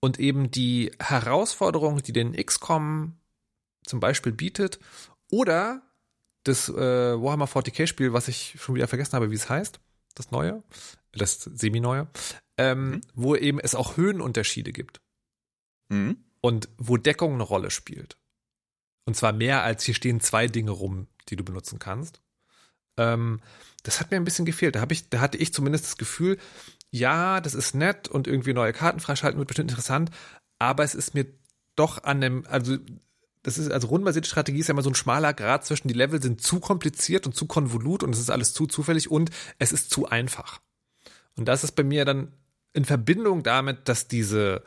[0.02, 3.18] Und eben die Herausforderung, die den XCOM
[3.86, 4.80] zum Beispiel bietet,
[5.32, 5.84] oder
[6.44, 9.80] das äh, Warhammer 40k-Spiel, was ich schon wieder vergessen habe, wie es heißt,
[10.16, 10.64] das neue,
[11.14, 12.08] das semi-neue,
[12.58, 15.02] ähm, wo eben es auch Höhenunterschiede gibt
[15.92, 16.18] Mhm.
[16.42, 18.18] Und wo Deckung eine Rolle spielt.
[19.06, 22.22] Und zwar mehr als hier stehen zwei Dinge rum, die du benutzen kannst.
[22.98, 23.42] Ähm,
[23.84, 24.76] das hat mir ein bisschen gefehlt.
[24.76, 26.38] Da, ich, da hatte ich zumindest das Gefühl,
[26.92, 30.12] ja, das ist nett und irgendwie neue Karten freischalten wird bestimmt interessant,
[30.60, 31.26] aber es ist mir
[31.76, 32.78] doch an dem, also
[33.44, 36.22] das ist, also rundenbasierte Strategie ist ja immer so ein schmaler Grad zwischen die Level
[36.22, 39.90] sind zu kompliziert und zu konvolut und es ist alles zu zufällig und es ist
[39.90, 40.62] zu einfach.
[41.36, 42.34] Und das ist bei mir dann
[42.74, 44.64] in Verbindung damit, dass diese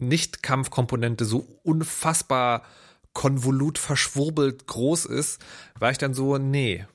[0.00, 2.62] Nicht-Kampfkomponente so unfassbar
[3.12, 5.40] konvolut verschwurbelt groß ist,
[5.78, 6.86] war ich dann so, nee,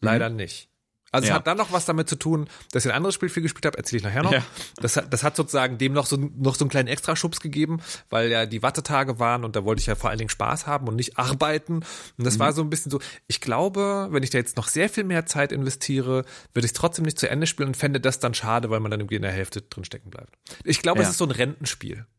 [0.00, 0.70] leider nicht.
[1.10, 1.36] Also es Ja.
[1.36, 3.78] hat dann noch was damit zu tun, dass ich ein anderes Spiel viel gespielt habe,
[3.78, 4.32] erzähle ich nachher noch.
[4.32, 4.42] Ja.
[4.76, 8.30] Das, hat, das hat sozusagen dem noch so, noch so einen kleinen Extraschubs gegeben, weil
[8.30, 10.96] ja die Wattetage waren und da wollte ich ja vor allen Dingen Spaß haben und
[10.96, 11.76] nicht arbeiten.
[12.18, 14.88] Und das war so ein bisschen so, ich glaube, wenn ich da jetzt noch sehr
[14.90, 18.18] viel mehr Zeit investiere, würde ich es trotzdem nicht zu Ende spielen und fände das
[18.18, 20.34] dann schade, weil man dann irgendwie in der Hälfte drin stecken bleibt.
[20.64, 21.10] Ich glaube, es Ja.
[21.12, 22.06] ist so ein Rentenspiel.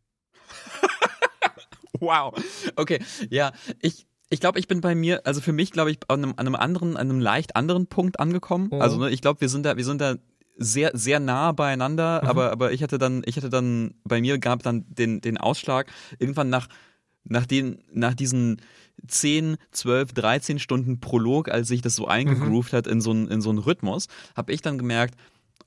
[2.01, 2.33] Wow.
[2.77, 2.99] Okay,
[3.29, 6.33] ja, ich ich glaube, ich bin bei mir, also für mich glaube ich an einem,
[6.37, 8.69] an einem anderen, an einem leicht anderen Punkt angekommen.
[8.71, 8.81] Mhm.
[8.81, 10.15] Also ne, ich glaube, wir sind da, wir sind da
[10.57, 14.61] sehr sehr nah beieinander, aber aber ich hatte dann, ich hatte dann bei mir gab
[14.61, 15.87] dann den den Ausschlag
[16.19, 16.67] irgendwann nach
[17.23, 18.61] nach den nach diesen
[19.07, 23.41] 10, 12, 13 Stunden Prolog, als sich das so eingegroovt hat in so einen in
[23.41, 25.15] so einen Rhythmus, habe ich dann gemerkt,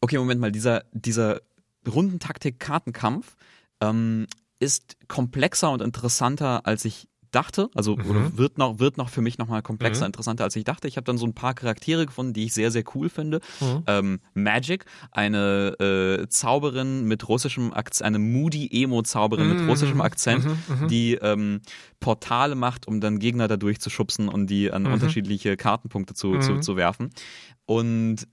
[0.02, 1.40] okay, Moment mal, dieser dieser
[1.88, 3.36] Rundentaktik Kartenkampf
[3.80, 4.26] ähm,
[4.60, 9.38] ist komplexer und interessanter, als ich dachte, also oder wird noch wird noch für mich
[9.38, 10.86] noch mal komplexer, interessanter als ich dachte.
[10.86, 13.40] Ich habe dann so ein paar Charaktere gefunden, die ich sehr sehr cool finde.
[13.86, 20.46] Ähm, Magic, eine äh, Zauberin mit russischem Akzent, eine moody Emo Zauberin mit russischem Akzent,
[20.88, 21.60] die ähm,
[22.00, 26.60] Portale macht, um dann Gegner dadurch zu schubsen und die an unterschiedliche Kartenpunkte zu, zu,
[26.60, 27.10] zu werfen.
[27.64, 28.26] Und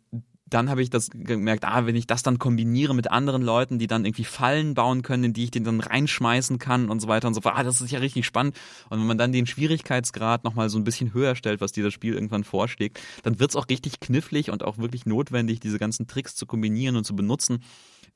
[0.49, 3.87] dann habe ich das gemerkt, ah, wenn ich das dann kombiniere mit anderen Leuten, die
[3.87, 7.27] dann irgendwie Fallen bauen können, in die ich den dann reinschmeißen kann und so weiter
[7.27, 8.55] und so fort, ah, das ist ja richtig spannend.
[8.89, 12.13] Und wenn man dann den Schwierigkeitsgrad nochmal so ein bisschen höher stellt, was dieses Spiel
[12.13, 16.45] irgendwann vorschlägt, dann wird's auch richtig knifflig und auch wirklich notwendig, diese ganzen Tricks zu
[16.45, 17.63] kombinieren und zu benutzen,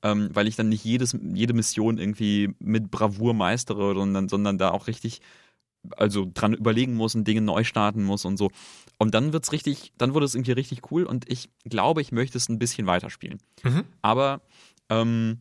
[0.01, 4.71] ähm, weil ich dann nicht jedes, jede Mission irgendwie mit Bravour meistere, sondern, sondern da
[4.71, 5.21] auch richtig
[5.97, 8.51] also dran überlegen muss und Dinge neu starten muss und so.
[8.97, 12.37] Und dann wird's richtig, dann wurde es irgendwie richtig cool und ich glaube, ich möchte
[12.37, 13.39] es ein bisschen weiterspielen.
[14.01, 14.41] Aber
[14.89, 15.39] ähm,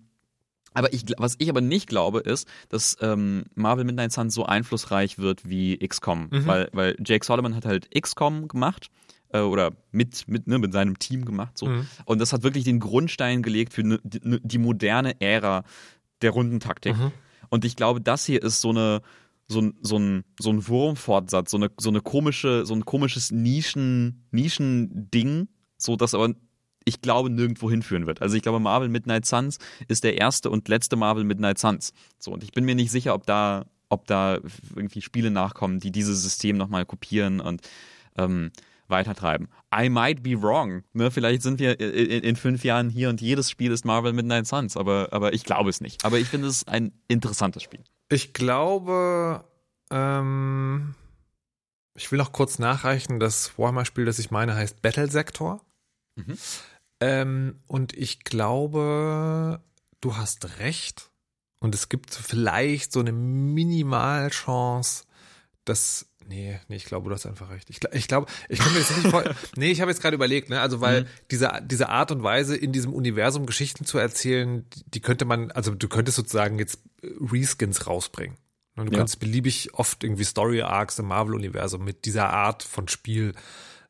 [0.74, 5.18] aber ich, was ich aber nicht glaube, ist, dass ähm, Marvel Midnight Suns so einflussreich
[5.18, 6.28] wird wie XCOM.
[6.46, 8.88] Weil, weil Jake Solomon hat halt XCOM gemacht
[9.34, 11.58] äh, oder mit, mit, ne, mit seinem Team gemacht.
[11.58, 11.66] so
[12.06, 15.64] Und das hat wirklich den Grundstein gelegt für ne, die, ne, die moderne Ära
[16.22, 16.94] der Rundentaktik.
[17.50, 19.02] Und ich glaube, das hier ist so eine
[19.48, 23.30] so ein, so ein, so ein Wurmfortsatz, so eine, so eine komische, so ein komisches
[23.30, 26.34] Nischen, Nischending, so dass aber
[26.84, 28.22] ich glaube, nirgendwo hinführen wird.
[28.22, 31.92] Also ich glaube, Marvel Midnight Suns ist der erste und letzte Marvel Midnight Suns.
[32.18, 34.38] So, und ich bin mir nicht sicher, ob da, ob da
[34.74, 37.62] irgendwie Spiele nachkommen, die dieses System nochmal kopieren und
[38.16, 38.50] ähm,
[38.88, 39.48] weitertreiben.
[39.74, 40.82] I might be wrong.
[40.92, 41.10] Ne?
[41.10, 44.76] Vielleicht sind wir in, in fünf Jahren hier und jedes Spiel ist Marvel Midnight Suns,
[44.76, 46.04] aber, aber ich glaube es nicht.
[46.04, 47.80] Aber ich finde es ein interessantes Spiel.
[48.12, 49.42] Ich glaube,
[49.90, 50.94] ähm,
[51.94, 55.64] ich will noch kurz nachreichen, das Warhammer-Spiel, das ich meine, heißt Battle Sector.
[56.16, 56.36] Mhm.
[57.00, 59.62] Ähm, und ich glaube,
[60.02, 61.10] du hast recht.
[61.58, 65.04] Und es gibt vielleicht so eine Minimalchance,
[65.64, 66.06] dass.
[66.28, 67.68] Nee, nee, ich glaube, du hast einfach recht.
[67.68, 69.24] Ich, ich glaube, ich kann mir das nicht vor.
[69.56, 70.60] nee, ich habe jetzt gerade überlegt, ne?
[70.60, 75.24] Also, weil diese, diese Art und Weise, in diesem Universum Geschichten zu erzählen, die, könnte
[75.24, 78.36] man, also du könntest sozusagen jetzt äh, Reskins rausbringen.
[78.76, 78.98] Ne, Du Ja.
[78.98, 83.34] kannst beliebig oft irgendwie Story Arcs im Marvel-Universum mit dieser Art von Spiel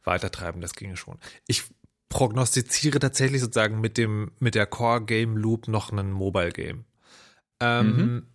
[0.03, 0.61] weitertreiben.
[0.63, 1.19] Das ginge schon.
[1.47, 1.65] Ich
[2.09, 6.85] prognostiziere tatsächlich sozusagen mit dem, mit der Core Game Loop noch einen Mobile Game.
[7.61, 8.27] Ähm,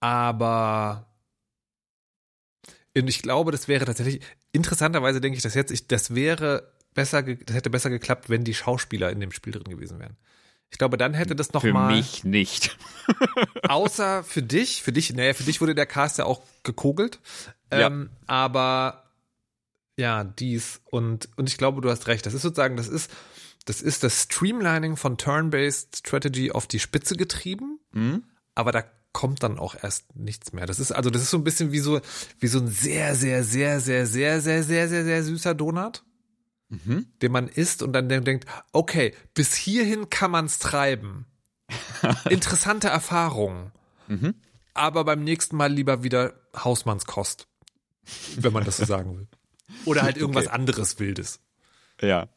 [0.00, 1.06] Aber
[2.96, 4.20] und ich glaube, das wäre tatsächlich,
[4.52, 8.54] interessanterweise denke ich das jetzt, ich, das wäre besser, das hätte besser geklappt, wenn die
[8.54, 10.16] Schauspieler in dem Spiel drin gewesen wären.
[10.70, 12.76] Ich glaube, dann hätte das noch Für mal, mich nicht.
[13.68, 17.20] außer für dich, für dich, naja, für dich wurde der Cast ja auch gekogelt,
[17.72, 17.86] Ja.
[17.88, 19.04] ähm, aber
[19.96, 22.26] ja, dies und und ich glaube, du hast recht.
[22.26, 23.10] Das ist sozusagen, das ist
[23.66, 28.24] das ist das Streamlining von Turn-based Strategy auf die Spitze getrieben, Mhm.
[28.56, 30.66] aber da kommt dann auch erst nichts mehr.
[30.66, 32.00] Das ist also, das ist so ein bisschen wie so
[32.40, 36.04] wie so ein sehr sehr sehr sehr sehr sehr sehr sehr sehr süßer Donut,
[36.68, 37.06] Mhm.
[37.22, 41.24] den man isst und dann denkt, okay, bis hierhin kann man's treiben.
[42.28, 43.70] Interessante Erfahrung.
[44.08, 44.34] Mhm.
[44.74, 47.46] Aber beim nächsten Mal lieber wieder Hausmannskost,
[48.36, 49.28] wenn man das so sagen will.
[49.84, 50.54] Oder halt irgendwas Okay.
[50.54, 51.40] anderes Wildes.
[52.00, 52.28] Ja.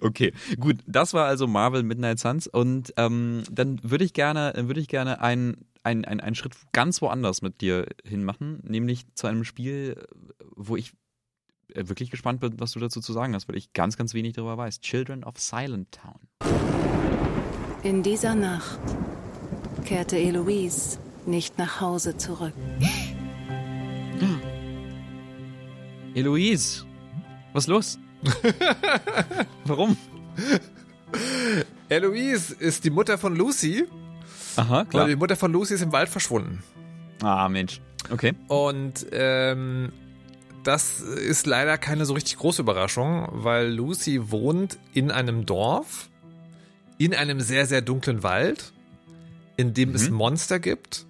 [0.00, 0.78] Okay, gut.
[0.86, 5.20] Das war also Marvel Midnight Suns und ähm, dann würde ich gerne, würde ich gerne
[5.20, 10.02] einen, einen, einen, einen Schritt ganz woanders mit dir hinmachen, nämlich zu einem Spiel,
[10.54, 10.92] wo ich
[11.74, 14.34] äh, wirklich gespannt bin, was du dazu zu sagen hast, weil ich ganz, ganz wenig
[14.34, 14.80] darüber weiß.
[14.80, 16.20] Children of Silent Town.
[17.82, 18.80] In dieser Nacht
[19.84, 22.54] kehrte Eloise nicht nach Hause zurück.
[26.14, 26.84] Eloise,
[27.52, 27.98] was ist los?
[29.64, 29.96] Warum?
[31.88, 33.86] Eloise ist die Mutter von Lucy.
[34.56, 36.62] Aha, Weil die Mutter von Lucy ist im Wald verschwunden.
[37.22, 37.80] Ah, Mensch.
[38.10, 38.34] Okay.
[38.48, 39.92] Und ähm,
[40.64, 46.08] das ist leider keine so richtig große Überraschung, weil Lucy wohnt in einem Dorf,
[46.98, 48.72] in einem sehr, sehr dunklen Wald,
[49.56, 51.06] in dem es Monster gibt,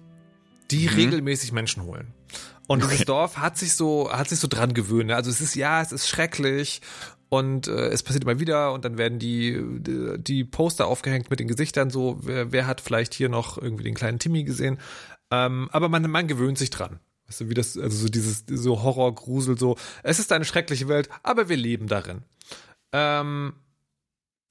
[0.71, 2.13] die regelmäßig Menschen holen.
[2.67, 5.07] Und dieses Dorf hat sich so, hat sich so dran gewöhnt.
[5.07, 5.15] ne?
[5.15, 6.81] Also es ist, ja, es ist schrecklich
[7.33, 11.39] und äh, es passiert immer wieder und dann werden die, die, die Poster aufgehängt mit
[11.39, 14.79] den Gesichtern so, wer, wer hat vielleicht hier noch irgendwie den kleinen Timmy gesehen.
[15.31, 16.99] Ähm, aber man, man gewöhnt sich dran.
[17.27, 20.89] Weißt du, wie das, also so dieses, so Horror, Grusel, so, es ist eine schreckliche
[20.89, 22.23] Welt, aber wir leben darin.
[22.91, 23.53] Ähm,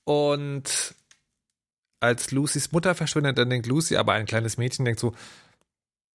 [0.05, 0.95] und
[2.01, 5.13] als Lucys Mutter verschwindet, dann denkt Lucy, aber ein kleines Mädchen denkt so,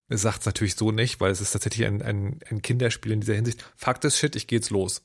[0.10, 3.36] sagt es natürlich so nicht, weil es ist tatsächlich ein, ein, ein Kinderspiel in dieser
[3.36, 3.64] Hinsicht.
[3.76, 5.04] Fakt ist Shit, ich gehe los.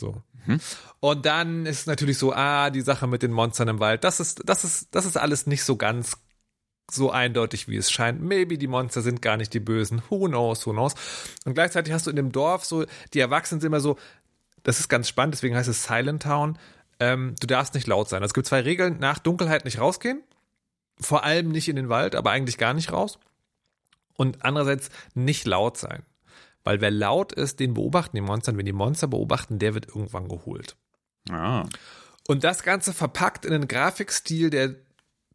[0.00, 0.22] So.
[0.46, 0.60] Mhm.
[1.00, 4.42] Und dann ist natürlich so, ah, die Sache mit den Monstern im Wald, das ist,
[4.44, 6.16] das ist, das ist alles nicht so ganz
[6.90, 8.22] so eindeutig, wie es scheint.
[8.22, 10.02] Maybe die Monster sind gar nicht die Bösen.
[10.08, 10.94] Who knows, who knows.
[11.44, 13.98] Und gleichzeitig hast du in dem Dorf so, die Erwachsenen sind immer so,
[14.62, 16.58] das ist ganz spannend, deswegen heißt es Silent Town.
[17.00, 18.22] Ähm, du darfst nicht laut sein.
[18.22, 20.22] Also es gibt zwei Regeln, nach Dunkelheit nicht rausgehen.
[21.00, 23.18] Vor allem nicht in den Wald, aber eigentlich gar nicht raus.
[24.16, 26.02] Und andererseits nicht laut sein.
[26.68, 28.52] Weil wer laut ist, den beobachten die Monster.
[28.52, 30.76] Und wenn die Monster beobachten, der wird irgendwann geholt.
[31.30, 31.64] Ah.
[32.26, 34.74] Und das Ganze verpackt in einen Grafikstil, der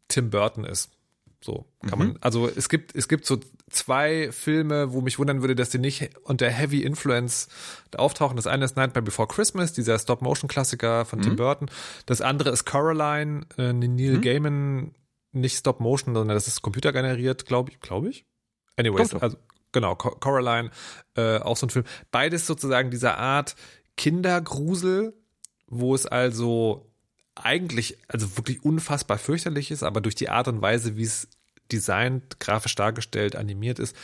[0.06, 0.92] Tim Burton ist.
[1.40, 5.56] So kann man, also es gibt, es gibt so zwei Filme, wo mich wundern würde,
[5.56, 7.48] dass die nicht unter Heavy Influence
[7.96, 8.36] auftauchen.
[8.36, 11.68] Das eine ist Nightmare Before Christmas, dieser Stop-Motion-Klassiker von Tim Burton.
[12.06, 14.94] Das andere ist Coraline, äh, Neil Gaiman,
[15.32, 18.24] nicht Stop-Motion, sondern das ist computergeneriert, glaube ich, glaube ich.
[18.76, 19.36] Anyways, also
[19.74, 20.70] genau, Co- Coraline,
[21.16, 21.84] äh, auch so ein Film.
[22.10, 23.56] Beides sozusagen dieser Art
[23.98, 25.12] Kindergrusel,
[25.66, 26.90] wo es also
[27.34, 31.28] eigentlich, also wirklich unfassbar fürchterlich ist, aber durch die Art und Weise, wie es
[31.70, 33.94] designt, grafisch dargestellt, animiert ist,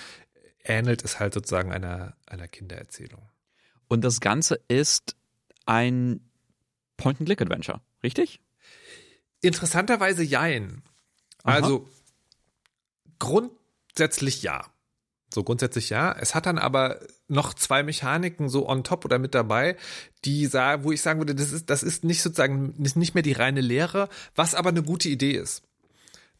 [0.62, 3.22] ähnelt es halt sozusagen einer, einer Kindererzählung.
[3.88, 5.16] Und das Ganze ist
[5.66, 6.20] ein
[6.96, 8.40] Point-and-Click-Adventure, richtig?
[9.40, 10.82] Interessanterweise jein.
[11.44, 11.54] Aha.
[11.54, 11.88] Also
[13.18, 14.66] grundsätzlich ja.
[15.32, 16.12] So grundsätzlich ja.
[16.12, 19.76] Es hat dann aber noch zwei Mechaniken so on top oder mit dabei,
[20.24, 23.32] die sah, wo ich sagen würde, das ist, das ist nicht sozusagen nicht mehr die
[23.32, 25.62] reine Lehre, was aber eine gute Idee ist.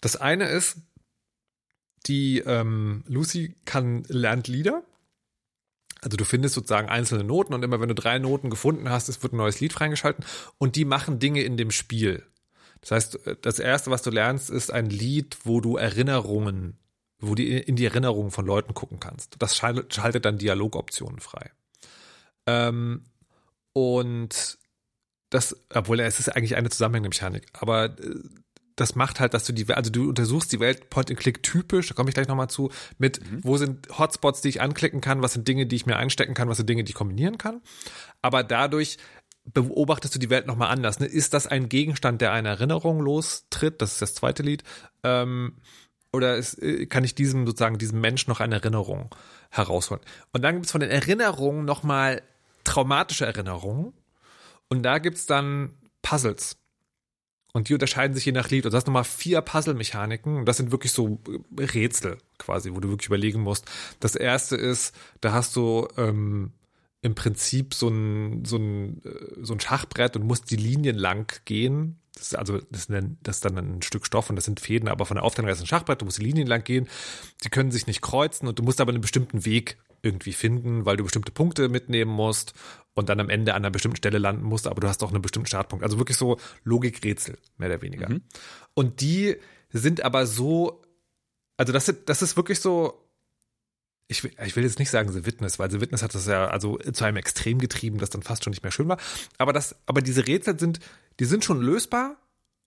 [0.01, 0.78] Das eine ist,
[2.07, 4.82] die ähm, Lucy kann lernt Lieder.
[6.01, 9.22] Also du findest sozusagen einzelne Noten und immer wenn du drei Noten gefunden hast, es
[9.22, 10.24] wird ein neues Lied freigeschalten
[10.57, 12.24] und die machen Dinge in dem Spiel.
[12.80, 16.78] Das heißt, das erste, was du lernst, ist ein Lied, wo du Erinnerungen,
[17.20, 19.36] wo du in die Erinnerungen von Leuten gucken kannst.
[19.38, 21.50] Das schaltet, dann Dialogoptionen frei.
[22.46, 23.04] Ähm,
[23.72, 24.58] und
[25.30, 28.14] das, obwohl es ist eigentlich eine zusammenhängende Mechanik, aber äh,
[28.76, 32.08] das macht halt, dass du die, also du untersuchst die Welt Point-and-Click typisch, da komme
[32.08, 35.66] ich gleich nochmal zu, mit wo sind Hotspots, die ich anklicken kann, was sind Dinge,
[35.66, 37.60] die ich mir einstecken kann, was sind Dinge, die ich kombinieren kann.
[38.22, 38.96] Aber dadurch
[39.44, 40.98] beobachtest du die Welt nochmal anders.
[40.98, 41.06] Ne?
[41.06, 43.82] Ist das ein Gegenstand, der eine Erinnerung lostritt?
[43.82, 44.64] Das ist das zweite Lied.
[45.02, 45.56] Ähm,
[46.12, 49.14] oder ist, äh, kann ich diesem sozusagen diesem Mensch noch eine Erinnerung
[49.50, 50.02] herausholen?
[50.32, 52.22] Und dann gibt es von den Erinnerungen nochmal
[52.64, 53.92] traumatische Erinnerungen.
[54.68, 55.70] Und da gibt's dann
[56.02, 56.56] Puzzles.
[57.52, 58.64] Und die unterscheiden sich je nach Lied.
[58.64, 60.38] Und du hast nochmal vier Puzzle-Mechaniken.
[60.38, 61.18] Und das sind wirklich so
[61.58, 63.70] äh, Rätsel quasi, wo du wirklich überlegen musst.
[63.98, 66.52] Das erste ist, da hast du ähm,
[67.02, 71.40] im Prinzip so ein, so, ein, äh, so ein Schachbrett und musst die Linien lang
[71.44, 71.99] gehen.
[72.20, 74.60] Das ist also das ist, ein, das ist dann ein Stück Stoff und das sind
[74.60, 76.62] Fäden, aber von der Aufteilung her ist es ein Schachbrett, du musst die Linien lang
[76.62, 76.86] gehen.
[77.42, 80.98] Die können sich nicht kreuzen und du musst aber einen bestimmten Weg irgendwie finden, weil
[80.98, 82.52] du bestimmte Punkte mitnehmen musst
[82.94, 85.22] und dann am Ende an einer bestimmten Stelle landen musst, aber du hast auch einen
[85.22, 85.82] bestimmten Startpunkt.
[85.82, 88.08] Also wirklich so Logikrätsel, mehr oder weniger.
[88.74, 89.36] Und die
[89.70, 90.82] sind aber so,
[91.56, 93.10] also das, das ist wirklich so,
[94.10, 96.48] ich will, ich will jetzt nicht sagen The Witness, weil The Witness hat das ja
[96.48, 98.98] also zu einem Extrem getrieben, das dann fast schon nicht mehr schön war.
[99.38, 100.80] Aber das, aber diese Rätsel sind,
[101.20, 102.16] die sind schon lösbar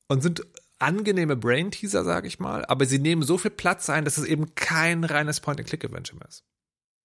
[0.07, 0.43] und sind
[0.79, 4.53] angenehme Brain-Teaser, sage ich mal, aber sie nehmen so viel Platz ein, dass es eben
[4.55, 6.43] kein reines Point-and-Click-Adventure mehr ist.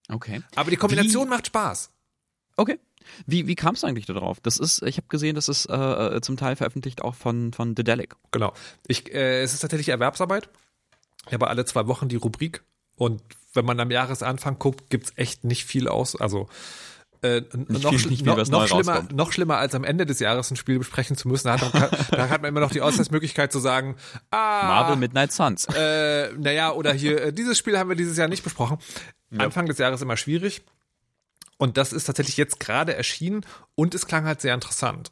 [0.09, 0.43] Okay.
[0.55, 1.91] Aber die Kombination macht Spaß.
[2.57, 2.79] Okay.
[3.27, 4.41] Wie, wie kam es eigentlich darauf?
[4.41, 8.17] Das ist, ich habe gesehen, das ist äh, zum Teil veröffentlicht auch von, von Dedelic.
[8.33, 8.53] Genau.
[8.87, 10.49] Ich, äh, es ist tatsächlich Erwerbsarbeit.
[11.27, 12.63] Ich habe alle zwei Wochen die Rubrik
[12.97, 13.23] und
[13.55, 16.17] wenn man am Jahresanfang guckt, gibt's echt nicht viel aus.
[16.17, 16.49] Also
[17.23, 19.13] äh, noch, viel, noch, noch schlimmer, rauskommt.
[19.17, 21.49] noch schlimmer als am Ende des Jahres ein Spiel besprechen zu müssen.
[21.49, 23.97] Da hat, man- da hat man immer noch die Ausweismöglichkeit zu sagen,
[24.31, 25.67] ah, Marvel Midnight Suns.
[25.75, 28.79] äh, naja, oder hier, äh, dieses Spiel haben wir dieses Jahr nicht besprochen.
[29.37, 30.63] Anfang des Jahres immer schwierig.
[31.59, 33.45] Und das ist tatsächlich jetzt gerade erschienen
[33.75, 35.11] und es klang halt sehr interessant.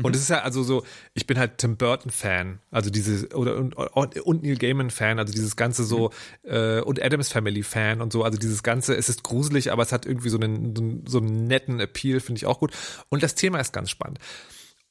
[0.00, 0.84] Und es ist ja also so,
[1.14, 5.32] ich bin halt Tim Burton Fan, also diese oder und, und, Neil Gaiman Fan, also
[5.32, 6.10] dieses ganze so
[6.44, 9.92] äh, und Adams Family Fan und so, also dieses ganze, es ist gruselig, aber es
[9.92, 12.72] hat irgendwie so einen so einen, so einen netten Appeal, finde ich auch gut.
[13.10, 14.18] Und das Thema ist ganz spannend.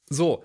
[0.08, 0.43] So,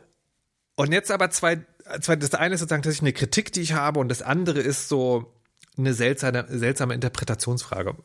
[0.77, 1.65] und jetzt aber zwei,
[2.01, 4.89] zwei, das eine ist sozusagen tatsächlich eine Kritik, die ich habe, und das andere ist
[4.89, 5.33] so
[5.77, 7.97] eine seltsame, seltsame Interpretationsfrage,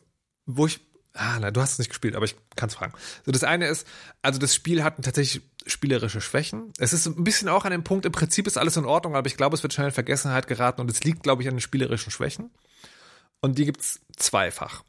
[0.46, 0.80] wo ich,
[1.14, 2.94] ah, na, du hast es nicht gespielt, aber ich kann es fragen.
[3.24, 3.86] So, das eine ist,
[4.22, 6.72] also das Spiel hat tatsächlich spielerische Schwächen.
[6.78, 9.26] Es ist ein bisschen auch an dem Punkt, im Prinzip ist alles in Ordnung, aber
[9.26, 11.60] ich glaube, es wird schnell in Vergessenheit geraten und es liegt, glaube ich, an den
[11.60, 12.50] spielerischen Schwächen.
[13.40, 14.82] Und die gibt's zweifach.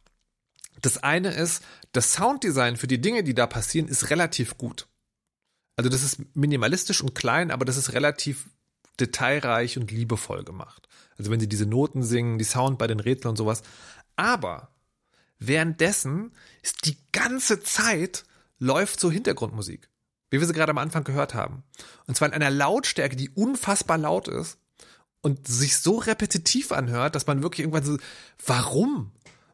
[0.81, 4.87] Das eine ist, das Sounddesign für die Dinge, die da passieren, ist relativ gut.
[5.75, 8.49] Also das ist minimalistisch und klein, aber das ist relativ
[8.99, 10.87] detailreich und liebevoll gemacht.
[11.17, 13.63] Also wenn sie diese Noten singen, die Sound bei den Rätseln und sowas.
[14.15, 14.72] Aber
[15.47, 16.31] währenddessen
[16.61, 18.23] ist die ganze Zeit
[18.59, 19.89] läuft so Hintergrundmusik.
[20.29, 21.63] Wie wir sie gerade am Anfang gehört haben.
[22.07, 24.57] Und zwar in einer Lautstärke, die unfassbar laut ist.
[25.21, 27.97] und sich so repetitiv anhört, dass man wirklich irgendwann so,
[28.45, 29.11] warum?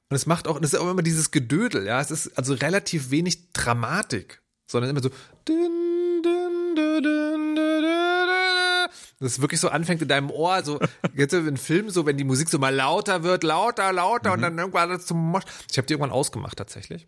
[0.10, 2.02] Und es macht auch, das ist auch immer dieses Gedödel, ja.
[2.02, 5.10] Es ist also relativ wenig Dramatik, sondern immer so.
[5.48, 8.79] Din, din, din, din, din, din.
[9.20, 10.80] Das wirklich so anfängt in deinem Ohr, so
[11.14, 14.58] jetzt in Filmen so, wenn die Musik so mal lauter wird, lauter, lauter und dann
[14.58, 15.44] irgendwann alles zum Mosch.
[15.70, 17.08] Ich habe die irgendwann ausgemacht tatsächlich.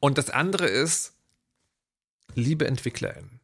[0.00, 1.14] Und das andere ist,
[2.34, 3.38] liebe EntwicklerInnen,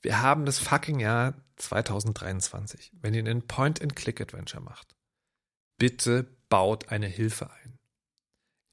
[0.00, 2.90] wir haben das fucking Jahr 2023.
[3.00, 4.96] Wenn ihr einen Point-and-Click-Adventure macht,
[5.78, 7.78] bitte baut eine Hilfe ein.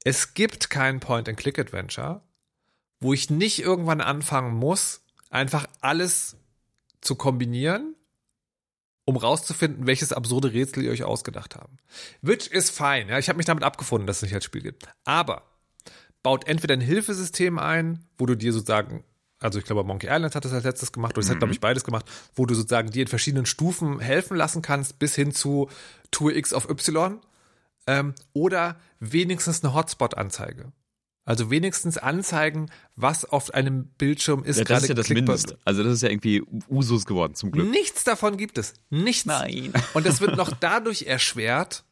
[0.02, 2.22] Es gibt kein Point-and-Click-Adventure,
[2.98, 6.36] wo ich nicht irgendwann anfangen muss, einfach alles
[7.00, 7.94] zu kombinieren,
[9.04, 11.82] um rauszufinden, welches absurde Rätsel ihr euch ausgedacht habt.
[12.22, 13.06] Which is fine.
[13.08, 14.88] Ja, ich habe mich damit abgefunden, dass es nicht als Spiel gibt.
[15.04, 15.42] Aber
[16.22, 19.04] baut entweder ein Hilfesystem ein, wo du dir sozusagen,
[19.38, 21.60] also ich glaube, Monkey Island hat das als letztes gemacht, oder es hat, glaube ich,
[21.60, 25.68] beides gemacht, wo du sozusagen dir in verschiedenen Stufen helfen lassen kannst, bis hin zu
[26.10, 27.20] Tour X auf Y.
[27.86, 30.72] Ähm, oder wenigstens eine Hotspot-Anzeige.
[31.24, 34.56] Also wenigstens anzeigen, was auf einem Bildschirm ist.
[34.56, 35.36] Ja, das gerade ist ja das klickbar.
[35.36, 35.58] Mindeste.
[35.64, 37.70] Also das ist ja irgendwie Usus geworden, zum Glück.
[37.70, 38.74] Nichts davon gibt es.
[38.88, 39.26] Nichts.
[39.26, 39.72] Nein.
[39.94, 41.84] Und das wird noch dadurch erschwert,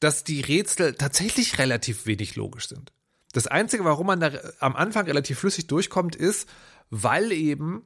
[0.00, 2.92] dass die Rätsel tatsächlich relativ wenig logisch sind.
[3.32, 6.48] Das Einzige, warum man da am Anfang relativ flüssig durchkommt, ist,
[6.90, 7.84] weil eben,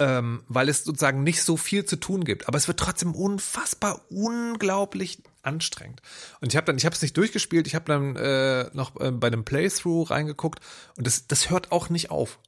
[0.00, 2.48] ähm, weil es sozusagen nicht so viel zu tun gibt.
[2.48, 6.00] Aber es wird trotzdem unfassbar, unglaublich anstrengend.
[6.40, 9.10] Und ich habe dann, ich habe es nicht durchgespielt, ich habe dann äh, noch äh,
[9.10, 10.60] bei einem Playthrough reingeguckt
[10.96, 12.38] und das, das hört auch nicht auf.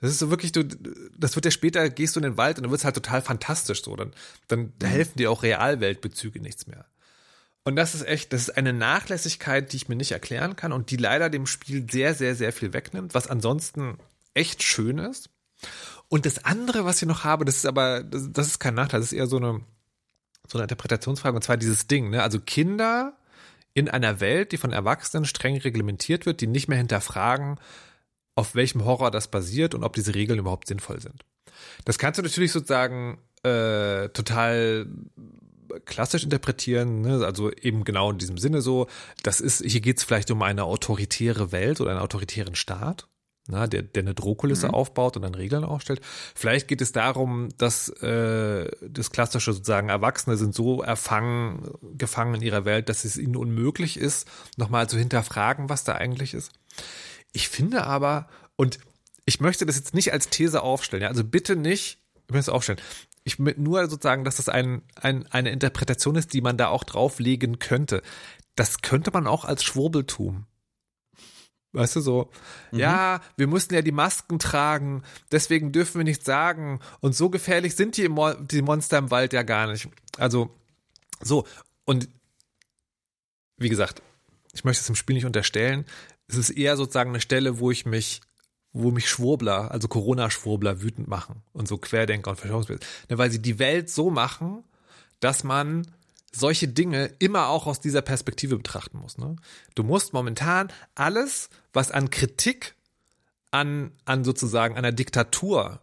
[0.00, 0.64] Das ist so wirklich, du,
[1.16, 3.22] das wird ja später, gehst du in den Wald und dann wird es halt total
[3.22, 3.94] fantastisch so.
[3.94, 4.12] Dann,
[4.48, 6.86] dann helfen dir auch Realweltbezüge nichts mehr.
[7.62, 10.90] Und das ist echt, das ist eine Nachlässigkeit, die ich mir nicht erklären kann und
[10.90, 13.98] die leider dem Spiel sehr, sehr, sehr viel wegnimmt, was ansonsten
[14.34, 15.30] echt schön ist.
[16.12, 19.00] Und das andere, was ich noch habe, das ist aber, das, das ist kein Nachteil,
[19.00, 19.62] das ist eher so eine,
[20.46, 22.22] so eine Interpretationsfrage, und zwar dieses Ding, ne?
[22.22, 23.16] Also Kinder
[23.72, 27.58] in einer Welt, die von Erwachsenen streng reglementiert wird, die nicht mehr hinterfragen,
[28.34, 31.24] auf welchem Horror das basiert und ob diese Regeln überhaupt sinnvoll sind.
[31.86, 34.88] Das kannst du natürlich sozusagen äh, total
[35.86, 37.24] klassisch interpretieren, ne?
[37.24, 38.86] also eben genau in diesem Sinne so,
[39.22, 43.08] das ist, hier geht es vielleicht um eine autoritäre Welt oder einen autoritären Staat,
[43.48, 44.74] na, der, der eine Drohkulisse Mhm.
[44.74, 46.00] aufbaut und dann Regeln aufstellt.
[46.34, 52.42] Vielleicht geht es darum, dass äh, das klassische sozusagen Erwachsene sind so erfangen, gefangen in
[52.42, 56.52] ihrer Welt, dass es ihnen unmöglich ist, nochmal zu hinterfragen, was da eigentlich ist.
[57.32, 58.78] Ich finde aber, und
[59.24, 62.48] ich möchte das jetzt nicht als These aufstellen, ja, also bitte nicht, ich möchte es
[62.48, 62.80] aufstellen.
[63.24, 66.82] Ich möchte nur sozusagen, dass das ein, ein, eine Interpretation ist, die man da auch
[66.84, 68.02] drauflegen könnte.
[68.56, 70.46] Das könnte man auch als Schwurbeltum.
[71.72, 72.30] Weißt du so,
[72.70, 76.80] ja, wir mussten ja die Masken tragen, deswegen dürfen wir nichts sagen.
[77.00, 79.88] Und so gefährlich sind die, Mo die Monster im Wald ja gar nicht.
[80.18, 80.50] Also,
[81.22, 81.46] so.
[81.86, 82.08] Und
[83.56, 84.02] wie gesagt,
[84.52, 85.86] ich möchte es im Spiel nicht unterstellen.
[86.28, 88.20] Es ist eher sozusagen eine Stelle, wo ich mich,
[88.74, 92.84] wo mich Schwurbler, also Corona-Schwurbler wütend machen und so Querdenker und Verschwörungsbilder.
[93.08, 94.62] Ne, weil sie die Welt so machen,
[95.20, 95.86] dass man
[96.34, 99.18] solche Dinge immer auch aus dieser Perspektive betrachten muss.
[99.18, 99.36] Ne?
[99.74, 102.74] Du musst momentan alles, was an Kritik
[103.50, 105.80] an, an sozusagen einer Diktatur,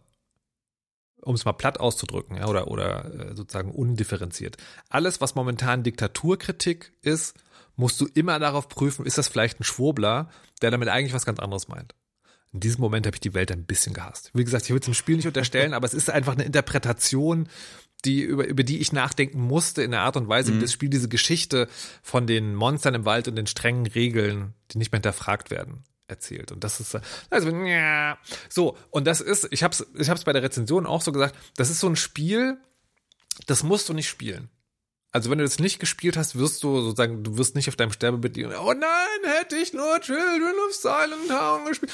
[1.22, 4.56] um es mal platt auszudrücken, ja, oder, oder äh, sozusagen undifferenziert,
[4.88, 7.36] alles, was momentan Diktaturkritik ist,
[7.76, 10.28] musst du immer darauf prüfen, ist das vielleicht ein Schwurbler,
[10.62, 11.94] der damit eigentlich was ganz anderes meint.
[12.52, 14.32] In diesem Moment habe ich die Welt ein bisschen gehasst.
[14.34, 17.48] Wie gesagt, ich will es im Spiel nicht unterstellen, aber es ist einfach eine Interpretation,
[18.02, 20.88] die, über, über die ich nachdenken musste in der Art und Weise, wie das Spiel
[20.88, 21.68] diese Geschichte
[22.02, 26.52] von den Monstern im Wald und den strengen Regeln, die nicht mehr hinterfragt werden, erzählt.
[26.52, 28.18] Und das ist äh, also ja.
[28.48, 31.12] so und das ist, ich habe es, ich habe es bei der Rezension auch so
[31.12, 32.58] gesagt, das ist so ein Spiel,
[33.46, 34.50] das musst du nicht spielen.
[35.12, 37.92] Also wenn du das nicht gespielt hast, wirst du sozusagen, du wirst nicht auf deinem
[37.92, 41.92] Sterbebett liegen, oh nein, hätte ich nur Children of Silent Town gespielt.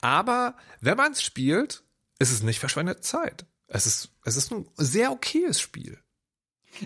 [0.00, 1.84] Aber wenn man es spielt,
[2.18, 3.46] ist es nicht verschwendete Zeit.
[3.68, 5.98] Es ist, es ist ein sehr okayes Spiel.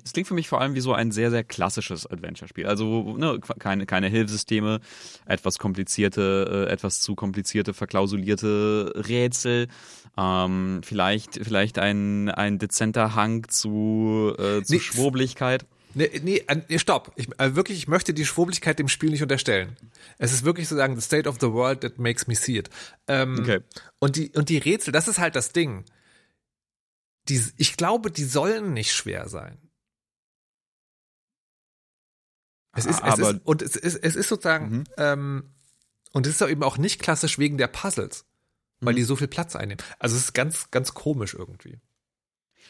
[0.05, 2.67] Es klingt für mich vor allem wie so ein sehr, sehr klassisches Adventure-Spiel.
[2.67, 4.81] Also ne, keine, keine Hilfssysteme,
[5.27, 9.67] etwas komplizierte, äh, etwas zu komplizierte, verklausulierte Rätsel.
[10.17, 15.67] Ähm, vielleicht, vielleicht ein, ein dezenter Hang zu, äh, zu Nee, Schwurbligkeit.
[15.95, 17.11] Nee, nee, nee stopp.
[17.17, 19.77] Ich, äh, wirklich, ich möchte die Schwurbligkeit dem Spiel nicht unterstellen.
[20.19, 22.71] Es ist wirklich sozusagen the state of the world that makes me see it.
[23.09, 23.59] Ähm, Okay.
[23.99, 25.85] und, die, und die Rätsel, das ist halt das Ding.
[27.31, 29.57] Die, ich glaube, die sollen nicht schwer sein.
[32.73, 34.85] Es ist, es Aber- ist, und es ist, es ist sozusagen, Mhm.
[34.97, 35.51] ähm,
[36.13, 38.25] und es ist auch eben auch nicht klassisch wegen der Puzzles,
[38.81, 38.97] weil Mhm.
[38.99, 39.83] die so viel Platz einnehmen.
[39.99, 41.81] Also es ist ganz, ganz komisch irgendwie.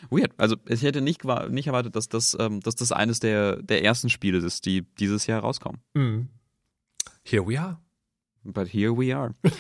[0.09, 0.33] Weird.
[0.39, 4.09] Also ich hätte nicht, nicht erwartet, dass das, ähm, dass das eines der, der ersten
[4.09, 5.83] Spiele ist, die dieses Jahr rauskommen.
[5.95, 6.29] Mhm.
[7.23, 7.79] Here we are.
[8.45, 9.34] But here we are.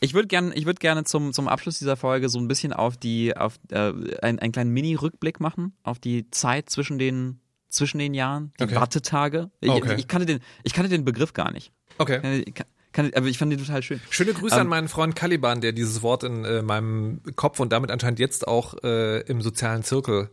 [0.00, 2.96] Ich würde gerne, ich würde gerne zum, zum Abschluss dieser Folge so ein bisschen auf
[2.96, 8.14] die, auf äh, einen, einen kleinen Mini-Rückblick machen auf die Zeit zwischen den zwischen den
[8.14, 8.74] Jahren, die Okay.
[8.74, 9.50] Wartetage.
[9.60, 9.94] Ich, Okay.
[9.98, 11.72] ich kannte den, ich kannte den Begriff gar nicht.
[11.98, 12.42] Okay.
[12.46, 14.00] Ich kann, kann, aber ich fand den total schön.
[14.10, 17.70] Schöne Grüße Ähm, an meinen Freund Caliban, der dieses Wort in äh, meinem Kopf und
[17.72, 20.30] damit anscheinend jetzt auch äh, im sozialen Zirkel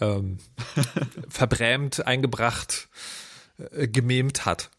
[0.00, 0.38] ähm,
[1.28, 2.88] verbrämt, eingebracht,
[3.70, 4.70] äh, gememt hat.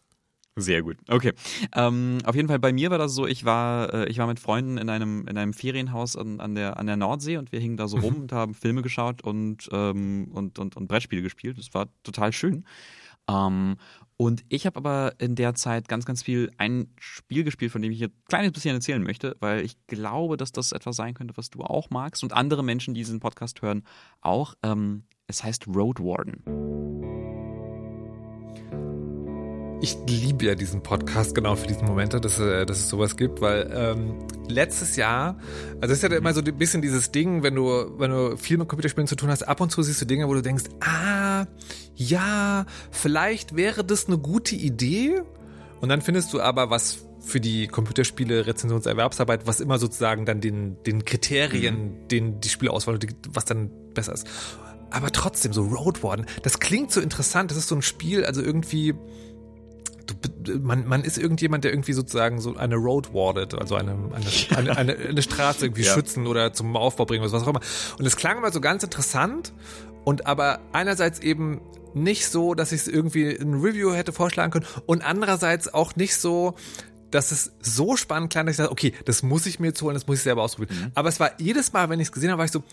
[0.56, 0.96] Sehr gut.
[1.08, 1.32] Okay.
[1.74, 4.38] Ähm, auf jeden Fall bei mir war das so, ich war, äh, ich war mit
[4.38, 7.76] Freunden in einem, in einem Ferienhaus an, an, der, an der Nordsee und wir hingen
[7.76, 11.58] da so rum und haben Filme geschaut und, ähm, und, und, und Brettspiele gespielt.
[11.58, 12.64] Das war total schön.
[13.28, 13.76] Ähm,
[14.16, 17.90] und ich habe aber in der Zeit ganz, ganz viel ein Spiel gespielt, von dem
[17.90, 21.36] ich jetzt ein kleines bisschen erzählen möchte, weil ich glaube, dass das etwas sein könnte,
[21.36, 23.82] was du auch magst und andere Menschen, die diesen Podcast hören,
[24.20, 24.54] auch.
[24.62, 27.23] Ähm, es heißt Road Warden.
[29.84, 33.42] Ich liebe ja diesen Podcast genau für diese Momente, dass, äh, dass es sowas gibt,
[33.42, 34.14] weil ähm,
[34.48, 35.36] letztes Jahr,
[35.78, 38.56] also es ist ja immer so ein bisschen dieses Ding, wenn du, wenn du viel
[38.56, 41.44] mit Computerspielen zu tun hast, ab und zu siehst du Dinge, wo du denkst, ah,
[41.94, 45.20] ja, vielleicht wäre das eine gute Idee.
[45.82, 50.82] Und dann findest du aber was für die Computerspiele Rezensionserwerbsarbeit, was immer sozusagen dann den,
[50.84, 54.26] den Kriterien, den die Spielauswahl, die- was dann besser ist.
[54.88, 58.40] Aber trotzdem, so Road Warden, das klingt so interessant, das ist so ein Spiel, also
[58.40, 58.94] irgendwie,
[60.06, 64.56] du, man, man ist irgendjemand, der irgendwie sozusagen so eine Road wardet, also eine, eine,
[64.56, 65.94] eine, eine, eine Straße irgendwie Ja.
[65.94, 67.60] schützen oder zum Aufbau bringen oder was auch immer.
[67.98, 69.52] Und es klang immer so ganz interessant
[70.04, 71.60] und aber einerseits eben
[71.94, 76.16] nicht so, dass ich es irgendwie in Review hätte vorschlagen können und andererseits auch nicht
[76.16, 76.54] so,
[77.10, 79.94] dass es so spannend klang, dass ich dachte, okay, das muss ich mir jetzt holen,
[79.94, 80.90] das muss ich selber ausprobieren.
[80.96, 82.64] Aber es war jedes Mal, wenn ich es gesehen habe, war ich so,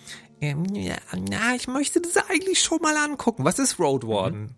[0.41, 0.95] ähm, ja,
[1.29, 3.45] na, ich möchte das eigentlich schon mal angucken.
[3.45, 4.55] Was ist Road Warden?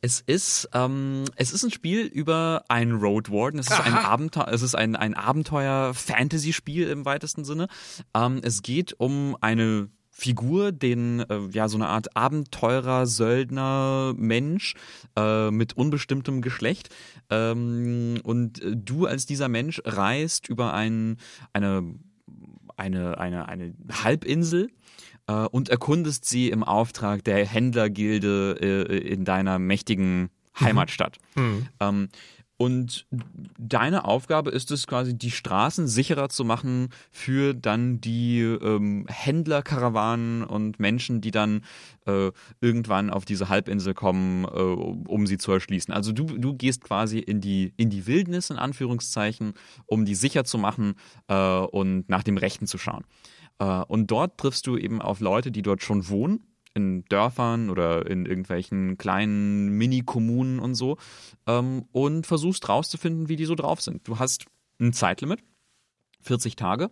[0.00, 3.58] Es ist, ähm, es ist ein Spiel über einen Road Warden.
[3.58, 4.08] Es ist ein Aha.
[4.08, 7.68] Abenteuer, es ist ein, ein Abenteuer-Fantasy-Spiel im weitesten Sinne.
[8.14, 9.88] Ähm, es geht um eine
[10.20, 14.74] Figur, den, äh, ja, so eine Art Abenteurer, Söldner, Mensch
[15.16, 16.90] äh, mit unbestimmtem Geschlecht.
[17.30, 21.16] Ähm, und äh, du als dieser Mensch reist über ein,
[21.54, 21.94] eine,
[22.76, 23.74] eine, eine, eine
[24.04, 24.68] Halbinsel
[25.30, 31.18] äh, und erkundest sie im Auftrag der Händlergilde äh, in deiner mächtigen Heimatstadt.
[31.78, 32.08] Ähm,
[32.56, 33.06] und
[33.58, 40.44] deine Aufgabe ist es quasi, die Straßen sicherer zu machen für dann die ähm, Händlerkarawanen
[40.44, 41.62] und Menschen, die dann
[42.04, 45.94] äh, irgendwann auf diese Halbinsel kommen, äh, um sie zu erschließen.
[45.94, 49.54] Also du, du gehst quasi in die, in die Wildnis, in Anführungszeichen,
[49.86, 50.96] um die sicher zu machen
[51.28, 53.04] äh, und nach dem Rechten zu schauen.
[53.60, 58.06] Äh, und dort triffst du eben auf Leute, die dort schon wohnen, in Dörfern oder
[58.08, 60.96] in irgendwelchen kleinen Mini-Kommunen und so,
[61.46, 64.08] ähm, und versuchst rauszufinden, wie die so drauf sind.
[64.08, 64.46] Du hast
[64.80, 65.40] ein Zeitlimit,
[66.22, 66.90] 40 Tage,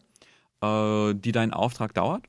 [0.60, 2.26] äh, die dein Auftrag dauert,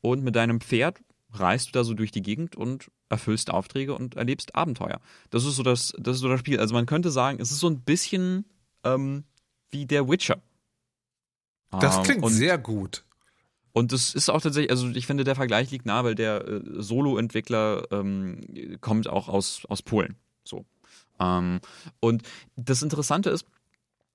[0.00, 1.00] und mit deinem Pferd
[1.32, 5.00] reist du da so durch die Gegend und erfüllst Aufträge und erlebst Abenteuer.
[5.30, 6.58] Das ist so das, das ist so das Spiel.
[6.58, 8.44] Also man könnte sagen, es ist so ein bisschen
[8.84, 9.24] ähm,
[9.70, 10.42] wie der Witcher.
[11.70, 13.04] Das Ähm, klingt und sehr gut.
[13.72, 16.60] Und das ist auch tatsächlich, also ich finde, der Vergleich liegt nah, weil der äh,
[16.76, 18.40] Solo-Entwickler ähm,
[18.80, 20.16] kommt auch aus, aus Polen.
[20.44, 20.66] So.
[21.18, 21.60] Ähm,
[22.00, 22.22] und
[22.56, 23.46] das Interessante ist,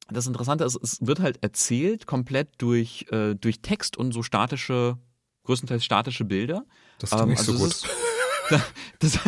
[0.10, 4.98] das Interessante ist, es wird halt erzählt komplett durch, äh, durch Text und so statische,
[5.44, 6.64] größtenteils statische Bilder.
[7.00, 7.70] Das klingt nicht so es gut.
[7.70, 7.88] Ist,
[9.00, 9.20] das,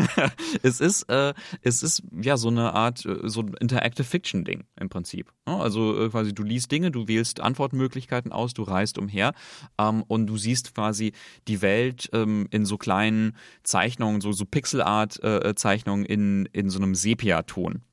[0.63, 4.65] es ist, äh, es ist ja so eine Art, äh, so ein Interactive Fiction Ding
[4.80, 5.32] im Prinzip.
[5.45, 9.34] Also äh, quasi du liest Dinge, du wählst Antwortmöglichkeiten aus, du reist umher
[9.78, 11.13] ähm, und du siehst quasi
[11.47, 17.84] die Welt ähm, in so kleinen Zeichnungen, so, so Pixelart-Zeichnungen in, in so einem Sepia-Ton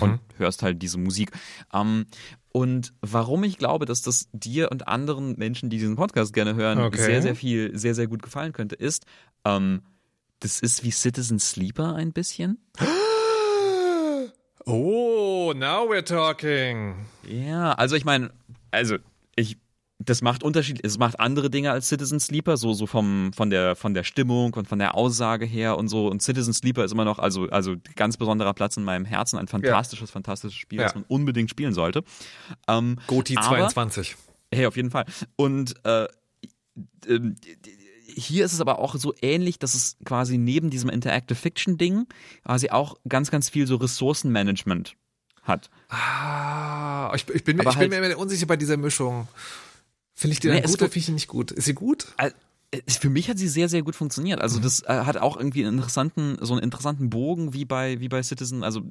[0.00, 1.32] und hörst halt diese Musik.
[1.72, 2.06] Ähm,
[2.50, 6.78] und warum ich glaube, dass das dir und anderen Menschen, die diesen Podcast gerne hören,
[6.78, 7.00] Okay.
[7.00, 9.06] sehr, sehr viel, sehr, sehr gut gefallen könnte, ist,
[9.44, 9.82] ähm,
[10.40, 12.58] das ist wie Citizen Sleeper ein bisschen.
[14.70, 16.94] Oh, now we're talking.
[17.26, 18.30] Ja, also ich meine,
[18.70, 18.96] also
[19.34, 19.56] ich,
[19.98, 23.76] das macht Unterschied, es macht andere Dinge als Citizen Sleeper, so so vom von der
[23.76, 26.08] von der Stimmung und von der Aussage her und so.
[26.08, 29.48] Und Citizen Sleeper ist immer noch also also ganz besonderer Platz in meinem Herzen, ein
[29.48, 30.84] fantastisches, fantastisches Spiel, Ja.
[30.84, 32.04] das man unbedingt spielen sollte.
[32.68, 34.16] Ähm, Goti aber- 22.
[34.52, 35.04] Hey, auf jeden Fall.
[35.36, 36.08] Und äh,
[37.06, 37.36] ähm,
[38.08, 42.06] hier ist es aber auch so ähnlich, dass es quasi neben diesem Interactive Fiction Ding
[42.44, 44.94] quasi auch ganz, ganz viel so Ressourcenmanagement
[45.42, 45.70] hat.
[45.88, 49.28] Ah, ich, ich bin, mir- Aber ich bin halt- mir immer unsicher bei dieser Mischung.
[50.14, 51.52] Finde ich die Nee, gut oder finde ich die nicht gut?
[51.52, 52.08] Ist sie gut?
[52.86, 54.42] Für mich hat sie sehr, sehr gut funktioniert.
[54.42, 58.10] Also das äh, hat auch irgendwie einen interessanten, so einen interessanten Bogen wie bei, wie
[58.10, 58.82] bei Citizen, also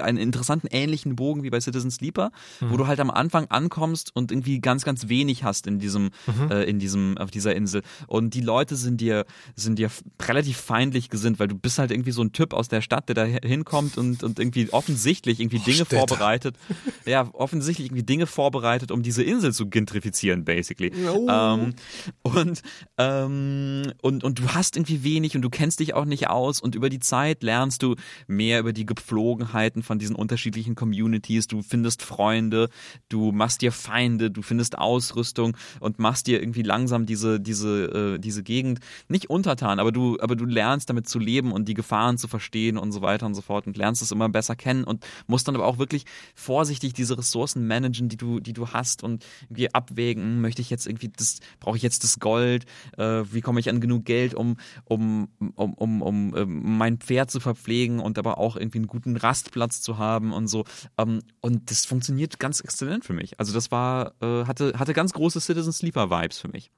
[0.00, 2.30] einen interessanten ähnlichen Bogen wie bei Citizen Sleeper,
[2.60, 6.12] wo du halt am Anfang ankommst und irgendwie ganz, ganz wenig hast in diesem,
[6.50, 7.82] äh, in diesem, auf dieser Insel.
[8.06, 9.90] Und die Leute sind dir, sind dir
[10.22, 13.16] relativ feindlich gesinnt, weil du bist halt irgendwie so ein Typ aus der Stadt, der
[13.16, 15.98] da hinkommt und, und irgendwie offensichtlich irgendwie Dinge Städter.
[15.98, 16.56] vorbereitet.
[17.04, 20.92] Ja, offensichtlich irgendwie Dinge vorbereitet, um diese Insel zu gentrifizieren, basically.
[21.08, 21.28] Oh.
[21.30, 21.74] Ähm,
[22.22, 22.62] und,
[22.98, 26.74] ähm, und, und du hast irgendwie wenig und du kennst dich auch nicht aus und
[26.74, 27.96] über die Zeit lernst du
[28.26, 31.46] mehr über die Gepflogenheiten von diesen unterschiedlichen Communities.
[31.46, 32.68] Du findest Freunde,
[33.08, 38.18] du machst dir Feinde, du findest Ausrüstung und machst dir irgendwie langsam diese, diese, äh,
[38.18, 42.18] diese Gegend nicht untertan, aber du, aber du lernst damit zu leben und die Gefahren
[42.18, 45.04] zu verstehen und so weiter und so fort und lernst es immer besser kennen und
[45.26, 46.04] musst dann aber auch wirklich
[46.34, 50.86] vorsichtig diese Ressourcen managen, die du, die du hast und irgendwie abwägen, möchte ich jetzt
[50.86, 52.64] irgendwie das, brauche ich jetzt das Gold,
[52.96, 57.30] äh, wie komme ich an genug Geld, um, um, um, um, um ähm, mein Pferd
[57.30, 60.64] zu verpflegen und aber auch irgendwie einen guten Rastplatz zu haben und so.
[60.98, 63.38] Ähm, und das funktioniert ganz exzellent für mich.
[63.38, 66.70] Also das war, äh, hatte, hatte ganz große Citizen Sleeper Vibes für mich.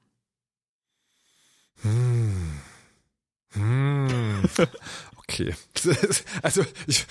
[1.81, 2.59] Hm.
[5.17, 5.55] Okay.
[6.41, 7.05] Also ich,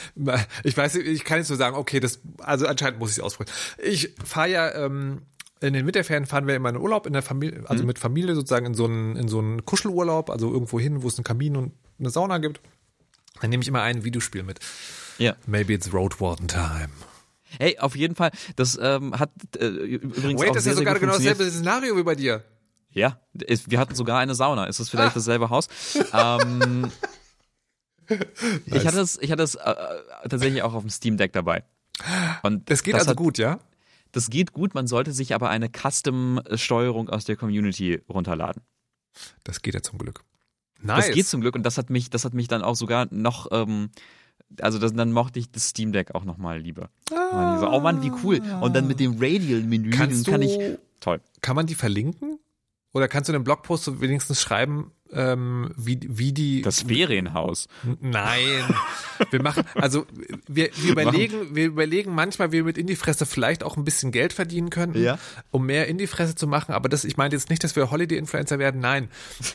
[0.64, 3.22] ich weiß, nicht, ich kann jetzt nur sagen, okay, das, also anscheinend muss ich es
[3.22, 3.56] ausprobieren.
[3.82, 5.22] Ich fahre ja ähm,
[5.60, 8.66] in den Winterferien fahren wir immer in Urlaub in der Familie, also mit Familie sozusagen
[8.66, 11.72] in so einen in so einen Kuschelurlaub, also irgendwo hin, wo es einen Kamin und
[11.98, 12.60] eine Sauna gibt.
[13.40, 14.58] Dann nehme ich immer ein Videospiel mit.
[15.18, 15.34] Ja.
[15.46, 16.88] Maybe it's Road Warden Time.
[17.58, 20.98] Hey, auf jeden Fall, das ähm, hat äh, übrigens Wait, auch das ist ja sogar
[20.98, 22.44] genau dasselbe Szenario wie bei dir.
[22.92, 24.64] Ja, ist, wir hatten sogar eine Sauna.
[24.66, 25.14] Ist es vielleicht Ah.
[25.14, 25.68] dasselbe Haus?
[26.12, 26.90] ähm,
[28.66, 29.74] Ich hatte es, ich hatte es äh,
[30.28, 31.62] tatsächlich auch auf dem Steam Deck dabei.
[32.42, 33.58] Und Das geht also hat, gut, ja?
[34.12, 34.74] Das geht gut.
[34.74, 38.62] Man sollte sich aber eine Custom-Steuerung aus der Community runterladen.
[39.44, 40.24] Das geht ja zum Glück.
[40.80, 41.06] Nice.
[41.06, 43.48] Das geht zum Glück und das hat mich, das hat mich dann auch sogar noch,
[43.50, 43.90] ähm,
[44.60, 46.90] also das, dann mochte ich das Steam Deck auch nochmal lieber.
[47.12, 47.58] Ah.
[47.58, 48.40] So, oh Mann, wie cool.
[48.60, 50.58] Und dann mit dem Radial-Menü kann ich.
[51.00, 51.20] Toll.
[51.40, 52.38] Kann man die verlinken?
[52.92, 56.62] Oder kannst du in einem Blogpost so wenigstens schreiben, ähm, wie, wie die.
[56.62, 57.68] Das Ferienhaus.
[58.00, 58.64] Nein.
[59.30, 60.06] Wir machen, also
[60.46, 64.32] wir, wir überlegen, wir überlegen manchmal, wie wir mit Indie-Fresse vielleicht auch ein bisschen Geld
[64.32, 65.18] verdienen könnten, Ja.
[65.50, 66.72] um mehr Indie-Fresse zu machen.
[66.72, 68.80] Aber das, ich meine jetzt nicht, dass wir Holiday-Influencer werden.
[68.80, 69.08] Nein.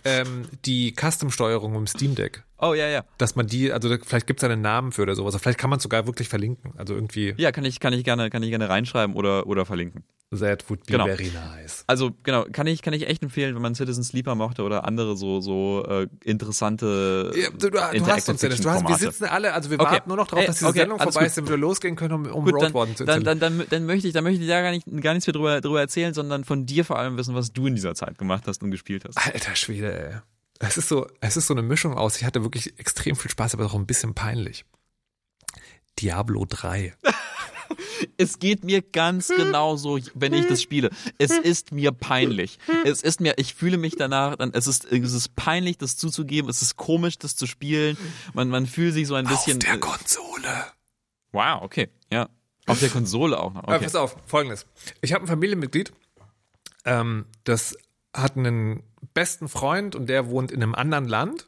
[0.05, 2.43] Ähm, die Custom-Steuerung im Steam Deck.
[2.59, 3.03] Oh ja, ja.
[3.17, 5.35] Dass man die, also vielleicht gibt es einen Namen für oder sowas.
[5.41, 6.73] Vielleicht kann man es sogar wirklich verlinken.
[6.77, 10.03] Also irgendwie, Ja, kann ich, kann ich gerne, kann ich gerne reinschreiben oder, oder verlinken.
[10.31, 11.05] that would be Genau.
[11.05, 11.83] very nice.
[11.87, 15.15] Also genau, kann ich, kann ich echt empfehlen, wenn man Citizen Sleeper mochte oder andere
[15.17, 18.61] so, so äh, interessante Ja, du, du, hast uns, Dennis.
[18.61, 19.91] Du hast, wir sitzen alle, also wir Okay.
[19.91, 22.13] warten nur noch darauf, Ey, dass diese okay, Sendung vorbei ist, damit wir losgehen können,
[22.13, 23.39] um, um Gut, Road dann, Warden zu dann, erzählen.
[23.39, 25.61] dann, dann, dann möchte ich, dann möchte ich da gar nicht, gar nichts mehr drüber,
[25.61, 28.63] drüber erzählen, sondern von dir vor allem wissen, was du in dieser Zeit gemacht hast
[28.63, 29.17] und gespielt hast.
[29.17, 30.15] Alter Schwede, ey.
[30.59, 32.17] Es ist so, es ist so eine Mischung aus.
[32.17, 34.63] Ich hatte wirklich extrem viel Spaß, aber auch ein bisschen peinlich.
[35.99, 36.93] Diablo 3.
[38.17, 40.89] Es geht mir ganz genauso, wenn ich das spiele.
[41.17, 42.59] Es ist mir peinlich.
[42.85, 46.49] Es ist mir, ich fühle mich danach, dann, es ist, es ist peinlich, das zuzugeben.
[46.49, 47.97] Es ist komisch, das zu spielen.
[48.33, 49.57] Man, man fühlt sich so ein bisschen.
[49.57, 50.65] Auf der äh, Konsole.
[51.31, 52.29] wow, okay, ja.
[52.65, 53.63] Auf der Konsole auch noch.
[53.63, 53.83] Aber Okay.
[53.85, 54.65] pass auf, folgendes.
[55.01, 55.91] Ich habe ein Familienmitglied,
[56.85, 57.75] ähm, das
[58.15, 58.83] hat einen
[59.13, 61.47] besten Freund und der wohnt in einem anderen Land.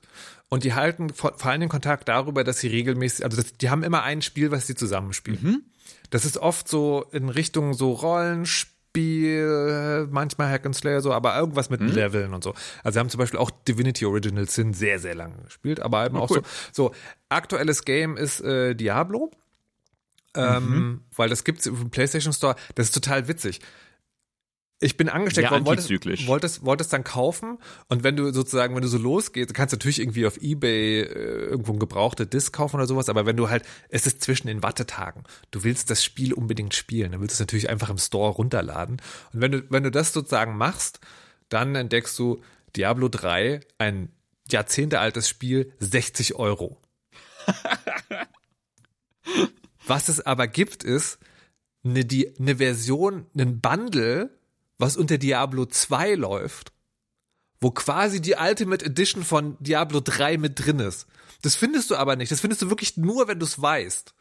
[0.50, 3.70] Und die halten vor, vor allem den Kontakt darüber, dass sie regelmäßig, also das, die
[3.70, 5.72] haben immer ein Spiel, was sie zusammenspielen.
[6.10, 11.70] Das ist oft so in Richtung so Rollenspiel, manchmal Hack and Slayer so, aber irgendwas
[11.70, 12.54] mit Leveln und so.
[12.84, 16.18] Also sie haben zum Beispiel auch Divinity Original Sin sehr, sehr lange gespielt, aber eben
[16.18, 16.42] auch cool.
[16.72, 16.90] so.
[16.90, 16.96] So,
[17.30, 19.32] aktuelles Game ist äh, Diablo.
[20.38, 22.58] Ähm, weil das gibt's im PlayStation Store.
[22.76, 23.62] Das ist total witzig.
[24.82, 26.28] Ich bin angesteckt worden, wolltest, antizyklisch.
[26.28, 27.60] wolltest, wolltest dann kaufen?
[27.88, 31.06] Und wenn du sozusagen, wenn du so losgehst, kannst du natürlich irgendwie auf Ebay äh,
[31.46, 34.64] irgendwo ein gebrauchte Disc kaufen oder sowas, aber wenn du halt, es ist zwischen den
[34.64, 38.34] Wattetagen, du willst das Spiel unbedingt spielen, dann willst du es natürlich einfach im Store
[38.34, 39.02] runterladen.
[39.32, 41.00] Und wenn du, wenn du das sozusagen machst,
[41.48, 42.42] dann entdeckst du
[42.76, 44.12] Diablo 3, ein
[44.52, 46.82] jahrzehntealtes Spiel, 60 Euro.
[49.88, 51.20] Was es aber gibt, ist
[51.84, 54.32] eine, die, eine Version, einen Bundle,
[54.78, 56.72] was unter Diablo 2 läuft,
[57.60, 61.08] wo quasi die Ultimate Edition von Diablo 3 mit drin ist.
[61.42, 62.32] Das findest du aber nicht.
[62.32, 64.14] Das findest du wirklich nur, wenn du es weißt.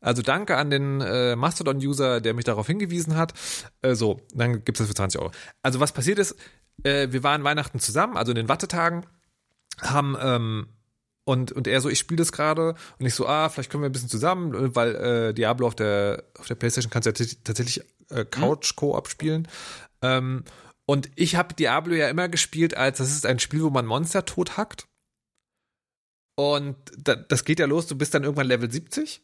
[0.00, 3.34] Also danke an den äh, Mastodon-User, der mich darauf hingewiesen hat.
[3.82, 5.30] Äh, so, dann gibt's das für 20 Euro.
[5.62, 6.34] Also was passiert ist,
[6.82, 9.06] äh, wir waren Weihnachten zusammen, also in den Wattetagen,
[9.80, 10.66] haben ähm,
[11.24, 13.88] und, und er so, ich spiele das gerade und ich so, ah, vielleicht können wir
[13.88, 17.84] ein bisschen zusammen, weil äh, Diablo auf der, auf der Playstation kannst du ja tatsächlich
[18.10, 19.46] äh, Couch-Koop spielen.
[20.02, 20.44] Ähm,
[20.84, 24.24] Und ich habe Diablo ja immer gespielt als, das ist ein Spiel, wo man Monster
[24.24, 24.86] tot hackt.
[26.34, 29.22] Und da, das geht ja los, du bist dann irgendwann Level 70.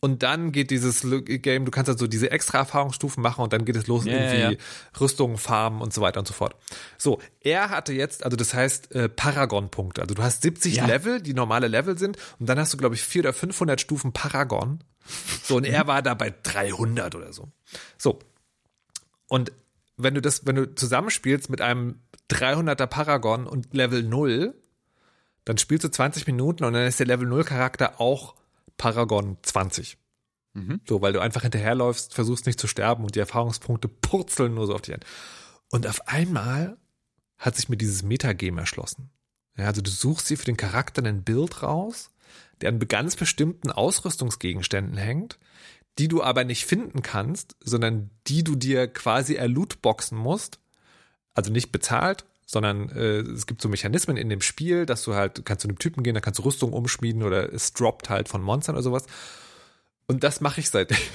[0.00, 3.74] Und dann geht dieses Game, du kannst also diese extra Erfahrungsstufen machen und dann geht
[3.74, 5.00] es los, ja, irgendwie ja.
[5.00, 6.54] Rüstungen, Farben und so weiter und so fort.
[6.98, 10.02] So, er hatte jetzt, also das heißt äh, Paragon-Punkte.
[10.02, 10.86] Also du hast 70 Ja.
[10.86, 14.12] Level, die normale Level sind, und dann hast du, glaube ich, 400 oder 500 Stufen
[14.12, 14.84] Paragon.
[15.42, 17.48] So, und er war da bei 300 oder so.
[17.96, 18.20] So.
[19.26, 19.50] Und
[19.98, 24.54] wenn du das, wenn du zusammenspielst mit einem 300er Paragon und Level 0,
[25.44, 28.36] dann spielst du 20 Minuten und dann ist der Level 0 Charakter auch
[28.76, 29.98] Paragon 20.
[30.54, 30.80] Mhm.
[30.86, 34.74] So, weil du einfach hinterherläufst, versuchst nicht zu sterben und die Erfahrungspunkte purzeln nur so
[34.74, 35.04] auf dich ein.
[35.70, 36.78] Und auf einmal
[37.36, 39.10] hat sich mir dieses Metagame erschlossen.
[39.56, 42.10] Ja, also du suchst dir für den Charakter ein Bild raus,
[42.60, 45.38] der an ganz bestimmten Ausrüstungsgegenständen hängt,
[45.98, 50.60] die du aber nicht finden kannst, sondern die du dir quasi erlootboxen musst.
[51.34, 55.44] Also nicht bezahlt, sondern äh, es gibt so Mechanismen in dem Spiel, dass du halt,
[55.44, 58.42] kannst zu einem Typen gehen, da kannst du Rüstung umschmieden oder es droppt halt von
[58.42, 59.04] Monstern oder sowas.
[60.06, 60.98] Und das mache ich seitdem.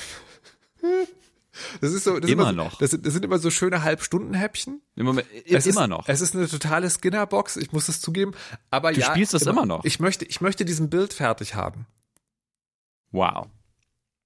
[1.81, 2.79] Das ist so, das Immer so, noch.
[2.79, 4.81] Das sind, das sind immer so schöne Halbstundenhäppchen.
[4.95, 6.09] Immer, Es immer ist, noch.
[6.09, 8.34] Es ist eine totale Skinnerbox, ich muss es zugeben.
[8.71, 9.51] Aber Du ja, spielst das genau.
[9.51, 9.86] immer noch?
[9.86, 11.86] Ich möchte, ich möchte diesen Bild fertig haben.
[13.11, 13.49] Wow.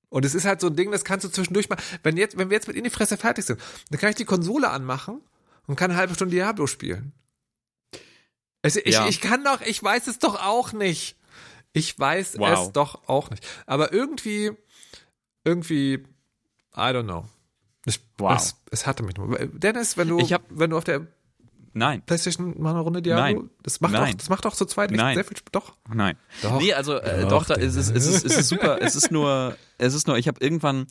[0.10, 1.78] Und es ist halt so ein Ding, das kannst du zwischendurch mal.
[2.04, 4.26] Wenn jetzt, wenn wir jetzt mit in die Fresse fertig sind, dann kann ich die
[4.26, 5.22] Konsole anmachen
[5.68, 7.12] und kann eine halbe Stunde Diablo spielen.
[8.62, 9.08] Es, ich, Ja.
[9.08, 11.16] ich kann doch, ich weiß es doch auch nicht.
[11.74, 12.68] Ich weiß Wow.
[12.68, 13.46] es doch auch nicht.
[13.66, 14.52] Aber irgendwie,
[15.44, 15.96] irgendwie,
[16.76, 17.26] I don't know.
[17.86, 18.36] Ich, Wow.
[18.36, 19.38] Es, es hatte mich nur.
[19.38, 21.06] Dennis, wenn du, hab- wenn du auf der
[21.74, 22.02] Nein.
[22.06, 23.50] PlayStation mal eine Runde Diablo, Nein.
[23.62, 24.12] das macht Nein.
[24.14, 25.16] doch, das macht doch zu zweit echt Nein.
[25.16, 25.52] sehr viel Spaß.
[25.52, 25.74] Doch.
[25.94, 26.18] Nein.
[26.42, 26.60] Doch.
[26.60, 28.82] Nee, also äh, Doch, doch, da, es, ist, es, ist, es ist super.
[28.82, 30.88] Es ist nur, es ist nur, ich habe irgendwann,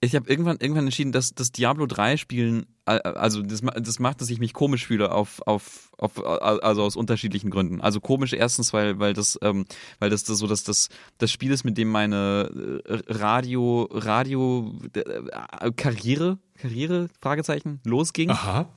[0.00, 4.30] ich habe irgendwann irgendwann entschieden, dass das Diablo 3 spielen, also das, das macht, dass
[4.30, 7.80] ich mich komisch fühle auf, auf, auf also aus unterschiedlichen Gründen.
[7.80, 9.64] Also komisch erstens, weil, weil das, ähm,
[9.98, 14.72] weil das, das so, dass das, das Spiel ist, mit dem meine äh, Radio, Radio
[14.94, 18.30] äh, Karriere, Karriere, Fragezeichen, losging.
[18.30, 18.68] Aha.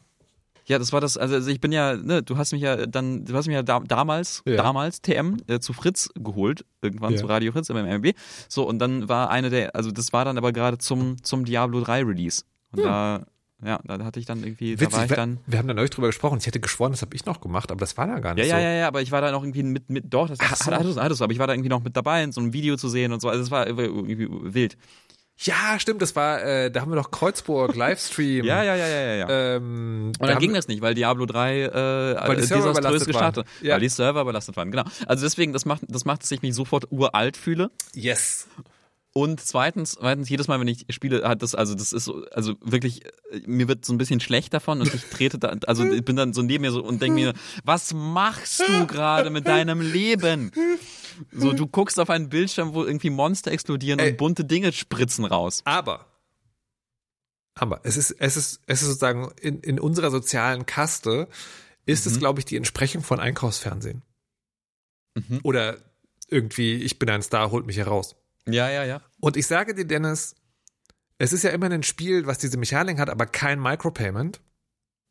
[0.70, 3.26] Ja, das war das, also also ich bin ja, ne, du hast mich ja dann,
[3.26, 4.56] du hast mich ja da, damals, Ja.
[4.58, 7.18] damals TM äh, zu Fritz geholt, irgendwann Ja.
[7.20, 8.14] zu Radio Fritz im MMB.
[8.48, 11.82] So, und dann war eine der, also das war dann aber gerade zum, zum Diablo
[11.82, 12.44] 3 Release.
[12.72, 13.26] Und da,
[13.66, 15.40] ja, da hatte ich dann irgendwie, da war Witzig, ich wir, dann.
[15.48, 16.38] wir haben da neulich drüber gesprochen.
[16.40, 18.48] Ich hätte geschworen, das habe ich noch gemacht, aber das war da gar Ja, nicht
[18.52, 18.62] ja, so.
[18.64, 20.72] ja, ja, aber ich war da noch irgendwie mit, mit doch, das Ach hat, so.
[20.72, 22.78] hat, hat, hat, aber ich war da irgendwie noch mit dabei, in so einem Video
[22.78, 24.78] zu sehen und so, also es war irgendwie wild.
[25.42, 28.46] Ja, stimmt, das war, äh, da haben wir doch Kreuzburg Livestream.
[28.50, 29.56] Ja, ja, ja, ja, ja, ja.
[29.56, 31.74] Ähm, Und dann ging das nicht, weil Diablo 3 äh,
[32.28, 33.66] Weil die Server desaströs gestartet waren.
[33.66, 33.76] Ja.
[33.76, 34.84] Weil die Server überlastet waren, genau.
[35.06, 37.72] Also deswegen, das macht, das macht, dass ich mich sofort uralt fühle.
[37.94, 38.48] Yes.
[39.14, 42.56] Und zweitens, zweitens, jedes Mal, wenn ich spiele, hat das, also das ist so, also
[42.62, 43.02] wirklich,
[43.48, 46.32] mir wird so ein bisschen schlecht davon und ich trete da, also ich bin dann
[46.34, 47.34] so neben mir so und denke mir,
[47.64, 50.52] was machst du gerade mit deinem Leben?
[51.34, 54.12] So, du guckst auf einen Bildschirm, wo irgendwie Monster explodieren Ey.
[54.12, 55.64] und bunte Dinge spritzen raus.
[55.66, 56.06] Aber,
[57.56, 61.28] aber es ist, es ist, es ist sozusagen in, in unserer sozialen Kaste
[61.86, 62.20] ist es, Mhm.
[62.20, 64.04] glaube ich, die Entsprechung von Einkaufsfernsehen.
[65.16, 65.40] Mhm.
[65.44, 65.78] Oder
[66.28, 68.16] irgendwie, ich bin ein Star, holt mich heraus.
[68.54, 69.02] Ja, ja, ja.
[69.20, 70.36] Und ich sage dir, Dennis,
[71.18, 74.40] es ist ja immer ein Spiel, was diese Mechanik hat, aber kein Micropayment.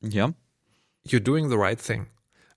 [0.00, 0.32] Ja.
[1.06, 2.06] You're doing the right thing.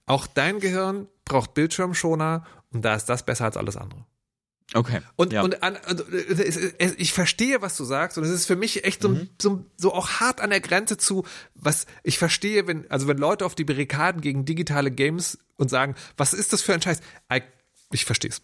[0.05, 4.05] Auch dein Gehirn braucht Bildschirmschoner und da ist das besser als alles andere.
[4.73, 5.01] Okay.
[5.17, 5.41] Und, ja.
[5.41, 6.55] und, an, und es,
[6.95, 9.29] ich verstehe, was du sagst, und es ist für mich echt so, Mhm.
[9.41, 11.25] so, so auch hart an der Grenze zu,
[11.55, 15.95] was ich verstehe, wenn, also wenn Leute auf die Barrikaden gegen digitale Games und sagen,
[16.15, 17.01] was ist das für ein Scheiß?
[17.31, 17.41] I-
[17.91, 18.41] Ich verstehe es.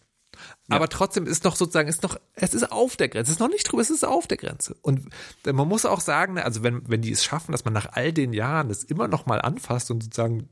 [0.70, 3.50] Aber trotzdem ist noch sozusagen, ist noch, es ist auf der Grenze, es ist noch
[3.50, 4.76] nicht drüber, es ist auf der Grenze.
[4.82, 5.10] Und
[5.46, 8.12] man muss auch sagen, ne, also wenn, wenn die es schaffen, dass man nach all
[8.14, 10.50] den Jahren das immer noch mal anfasst und sozusagen,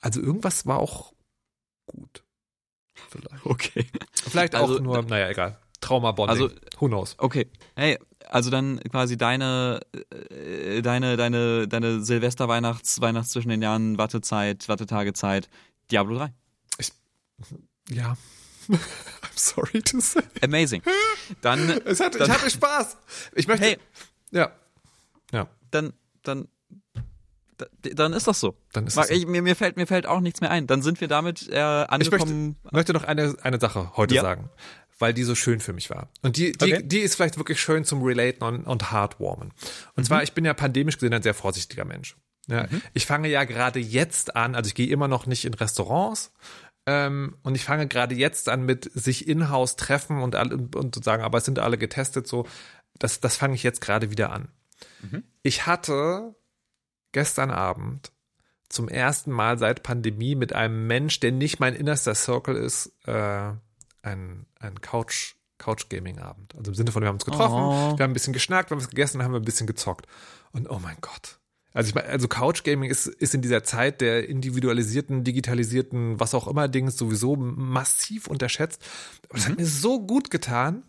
[0.00, 1.12] also irgendwas war auch
[1.86, 2.22] gut.
[3.10, 3.46] Vielleicht.
[3.46, 3.86] okay.
[4.12, 5.58] Vielleicht auch Also, nur, naja, egal.
[5.80, 6.30] Trauma-Bonding.
[6.30, 6.50] Also-
[6.80, 7.14] Who knows?
[7.18, 7.48] Okay.
[7.76, 9.80] Hey, also dann quasi deine,
[10.30, 15.48] äh, deine, deine, deine Silvester, Weihnachts, Weihnachts zwischen den Jahren, Wartezeit, Wartetagezeit,
[15.90, 16.32] Diablo 3.
[17.90, 18.16] Ja.
[19.22, 20.22] I'm sorry to say.
[20.42, 20.82] Amazing.
[21.40, 22.96] Dann, Es hat, ich dann, hatte Spaß.
[23.34, 23.66] Ich möchte.
[23.66, 23.78] Hey.
[24.30, 24.50] Ja.
[25.32, 25.48] Ja.
[25.70, 25.92] dann,
[26.22, 26.48] dann,
[27.56, 28.54] da- dann ist das so.
[28.72, 29.20] Dann ist Mag- das so.
[29.22, 30.66] ich, mir, mir fällt, mir fällt auch nichts mehr ein.
[30.66, 32.56] Dann sind wir damit äh, Ich möchte, angekommen.
[32.70, 34.22] möchte noch eine, eine Sache heute Ja.
[34.22, 34.48] sagen,
[34.98, 36.08] weil die so schön für mich war.
[36.22, 36.82] Und die, die, Okay.
[36.84, 39.52] die ist vielleicht wirklich schön zum Relaten und, und Heartwarmen.
[39.96, 42.16] Und zwar, ich bin ja pandemisch gesehen ein sehr vorsichtiger Mensch.
[42.48, 46.32] Ja, Ich fange ja gerade jetzt an, also ich gehe immer noch nicht in Restaurants,
[46.90, 51.22] ähm, und ich fange gerade jetzt an mit sich in-house treffen und, und, und sozusagen,
[51.22, 52.46] aber es sind alle getestet so.
[52.98, 54.48] Das, das fange ich jetzt gerade wieder an.
[55.42, 56.34] Ich hatte
[57.12, 58.10] gestern Abend
[58.70, 63.52] zum ersten Mal seit Pandemie mit einem Mensch, der nicht mein innerster Circle ist, äh,
[64.02, 66.54] ein, ein Couch, Couch-Gaming-Abend.
[66.56, 67.98] Also im Sinne von, wir haben uns getroffen, Oh.
[67.98, 70.06] wir haben ein bisschen geschnackt, wir haben was gegessen, haben wir ein bisschen gezockt.
[70.52, 71.37] Und oh mein Gott.
[71.78, 76.34] Also ich meine, also Couch Gaming ist, ist in dieser Zeit der individualisierten, digitalisierten, was
[76.34, 78.84] auch immer Dings sowieso massiv unterschätzt.
[79.28, 80.82] Aber es hat mir so gut getan.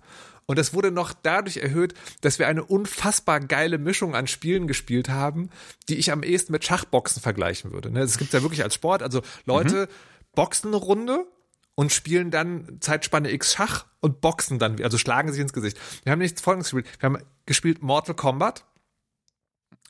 [0.48, 5.10] Und das wurde noch dadurch erhöht, dass wir eine unfassbar geile Mischung an Spielen gespielt
[5.10, 5.52] haben,
[5.90, 7.92] die ich am ehesten mit Schachboxen vergleichen würde.
[7.92, 9.90] Ne, Es gibt ja wirklich als Sport, also Leute
[10.34, 11.28] boxen eine Runde
[11.76, 15.78] und spielen dann Zeitspanne X Schach und boxen dann, also schlagen sich ins Gesicht.
[16.04, 17.00] Wir haben nichts Folgendes gespielt.
[17.00, 18.66] Wir haben gespielt Mortal Kombat,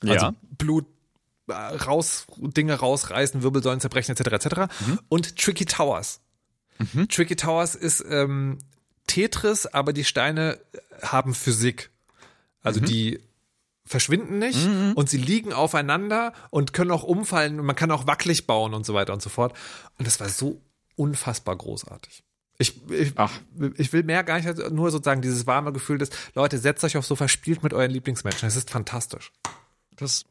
[0.02, 0.34] also ja.
[0.58, 0.86] Blut
[1.48, 4.44] äh, raus, Dinge rausreißen, Wirbelsäulen zerbrechen, etc.
[4.44, 4.72] etc.
[5.08, 6.20] Und Tricky Towers.
[7.08, 8.58] Tricky Towers ist ähm,
[9.06, 10.58] Tetris, aber die Steine
[11.02, 11.90] haben Physik.
[12.62, 13.20] Also die
[13.84, 18.46] verschwinden nicht und sie liegen aufeinander und können auch umfallen und man kann auch wackelig
[18.46, 19.52] bauen und so weiter und so fort.
[19.98, 20.60] Und das war so
[20.94, 22.22] unfassbar großartig.
[22.58, 23.32] Ich, ich, Ach.
[23.78, 27.08] ich will mehr gar nicht, nur sozusagen dieses warme Gefühl des, Leute, setzt euch aufs
[27.08, 28.46] Sofa, spielt mit euren Lieblingsmenschen.
[28.46, 29.32] Es ist fantastisch.
[30.00, 30.24] Das,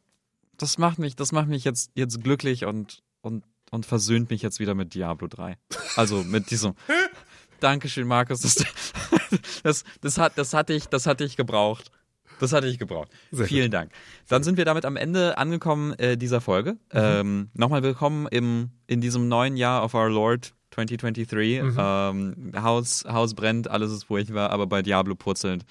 [0.57, 4.59] das macht mich, das macht mich jetzt, jetzt glücklich und, und, und versöhnt mich jetzt
[4.59, 5.57] wieder mit Diablo 3.
[5.95, 6.73] Also mit diesem.
[7.59, 8.41] Dankeschön, Markus.
[8.41, 8.55] Das,
[9.63, 11.91] das, das, hat, das hatte ich, das hatte ich gebraucht.
[12.39, 13.09] Das hatte ich gebraucht.
[13.31, 13.91] Sehr Vielen Dank.
[14.27, 16.77] Dann sind wir damit am Ende angekommen äh, dieser Folge.
[16.91, 21.61] Ähm, Nochmal willkommen im, in diesem neuen Jahr of our Lord 2023.
[21.77, 25.63] Ähm, Haus, Haus brennt, alles ist furchtbar, aber bei Diablo purzeln,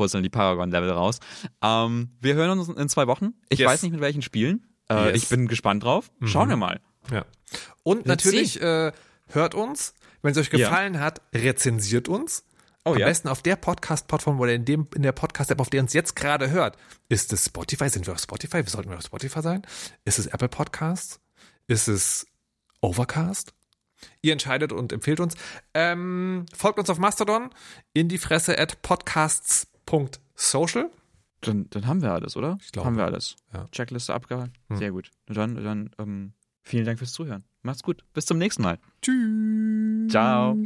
[0.00, 1.20] purzeln die Paragon-Level raus.
[1.62, 3.34] Ähm, wir hören uns in zwei Wochen.
[3.50, 3.68] Ich Yes.
[3.68, 4.66] weiß nicht mit welchen Spielen.
[4.88, 5.22] Äh, Yes.
[5.24, 6.10] Ich bin gespannt drauf.
[6.24, 6.80] Schauen wir mal.
[7.10, 7.26] Ja.
[7.82, 8.92] Und natürlich äh,
[9.28, 10.58] hört uns, wenn es euch Ja.
[10.68, 12.44] gefallen hat, rezensiert uns.
[12.86, 13.06] Oh Am ja.
[13.06, 16.16] besten auf der Podcast-Plattform oder in, dem, in der Podcast-App, auf der ihr uns jetzt
[16.16, 16.78] gerade hört.
[17.10, 17.90] Ist es Spotify?
[17.90, 18.62] Sind wir auf Spotify?
[18.64, 19.62] Sollten wir auf Spotify sein?
[20.06, 21.20] Ist es Apple Podcasts?
[21.66, 22.26] Ist es
[22.80, 23.52] Overcast?
[24.22, 25.34] Ihr entscheidet und empfehlt uns.
[25.74, 27.50] Ähm, folgt uns auf Mastodon
[27.92, 28.80] in die Fresse at
[29.90, 30.90] podcasts.social.
[31.40, 32.58] Dann, dann haben wir alles, oder?
[32.60, 32.86] Ich glaube.
[32.86, 33.36] Haben wir alles.
[33.52, 33.66] Ja.
[33.72, 34.56] Checkliste abgehakt.
[34.70, 35.10] Sehr gut.
[35.28, 36.32] Und dann, dann ähm,
[36.62, 37.44] vielen Dank fürs Zuhören.
[37.62, 38.04] Macht's gut.
[38.12, 38.78] Bis zum nächsten Mal.
[39.02, 40.12] Tschüss.
[40.12, 40.56] Ciao.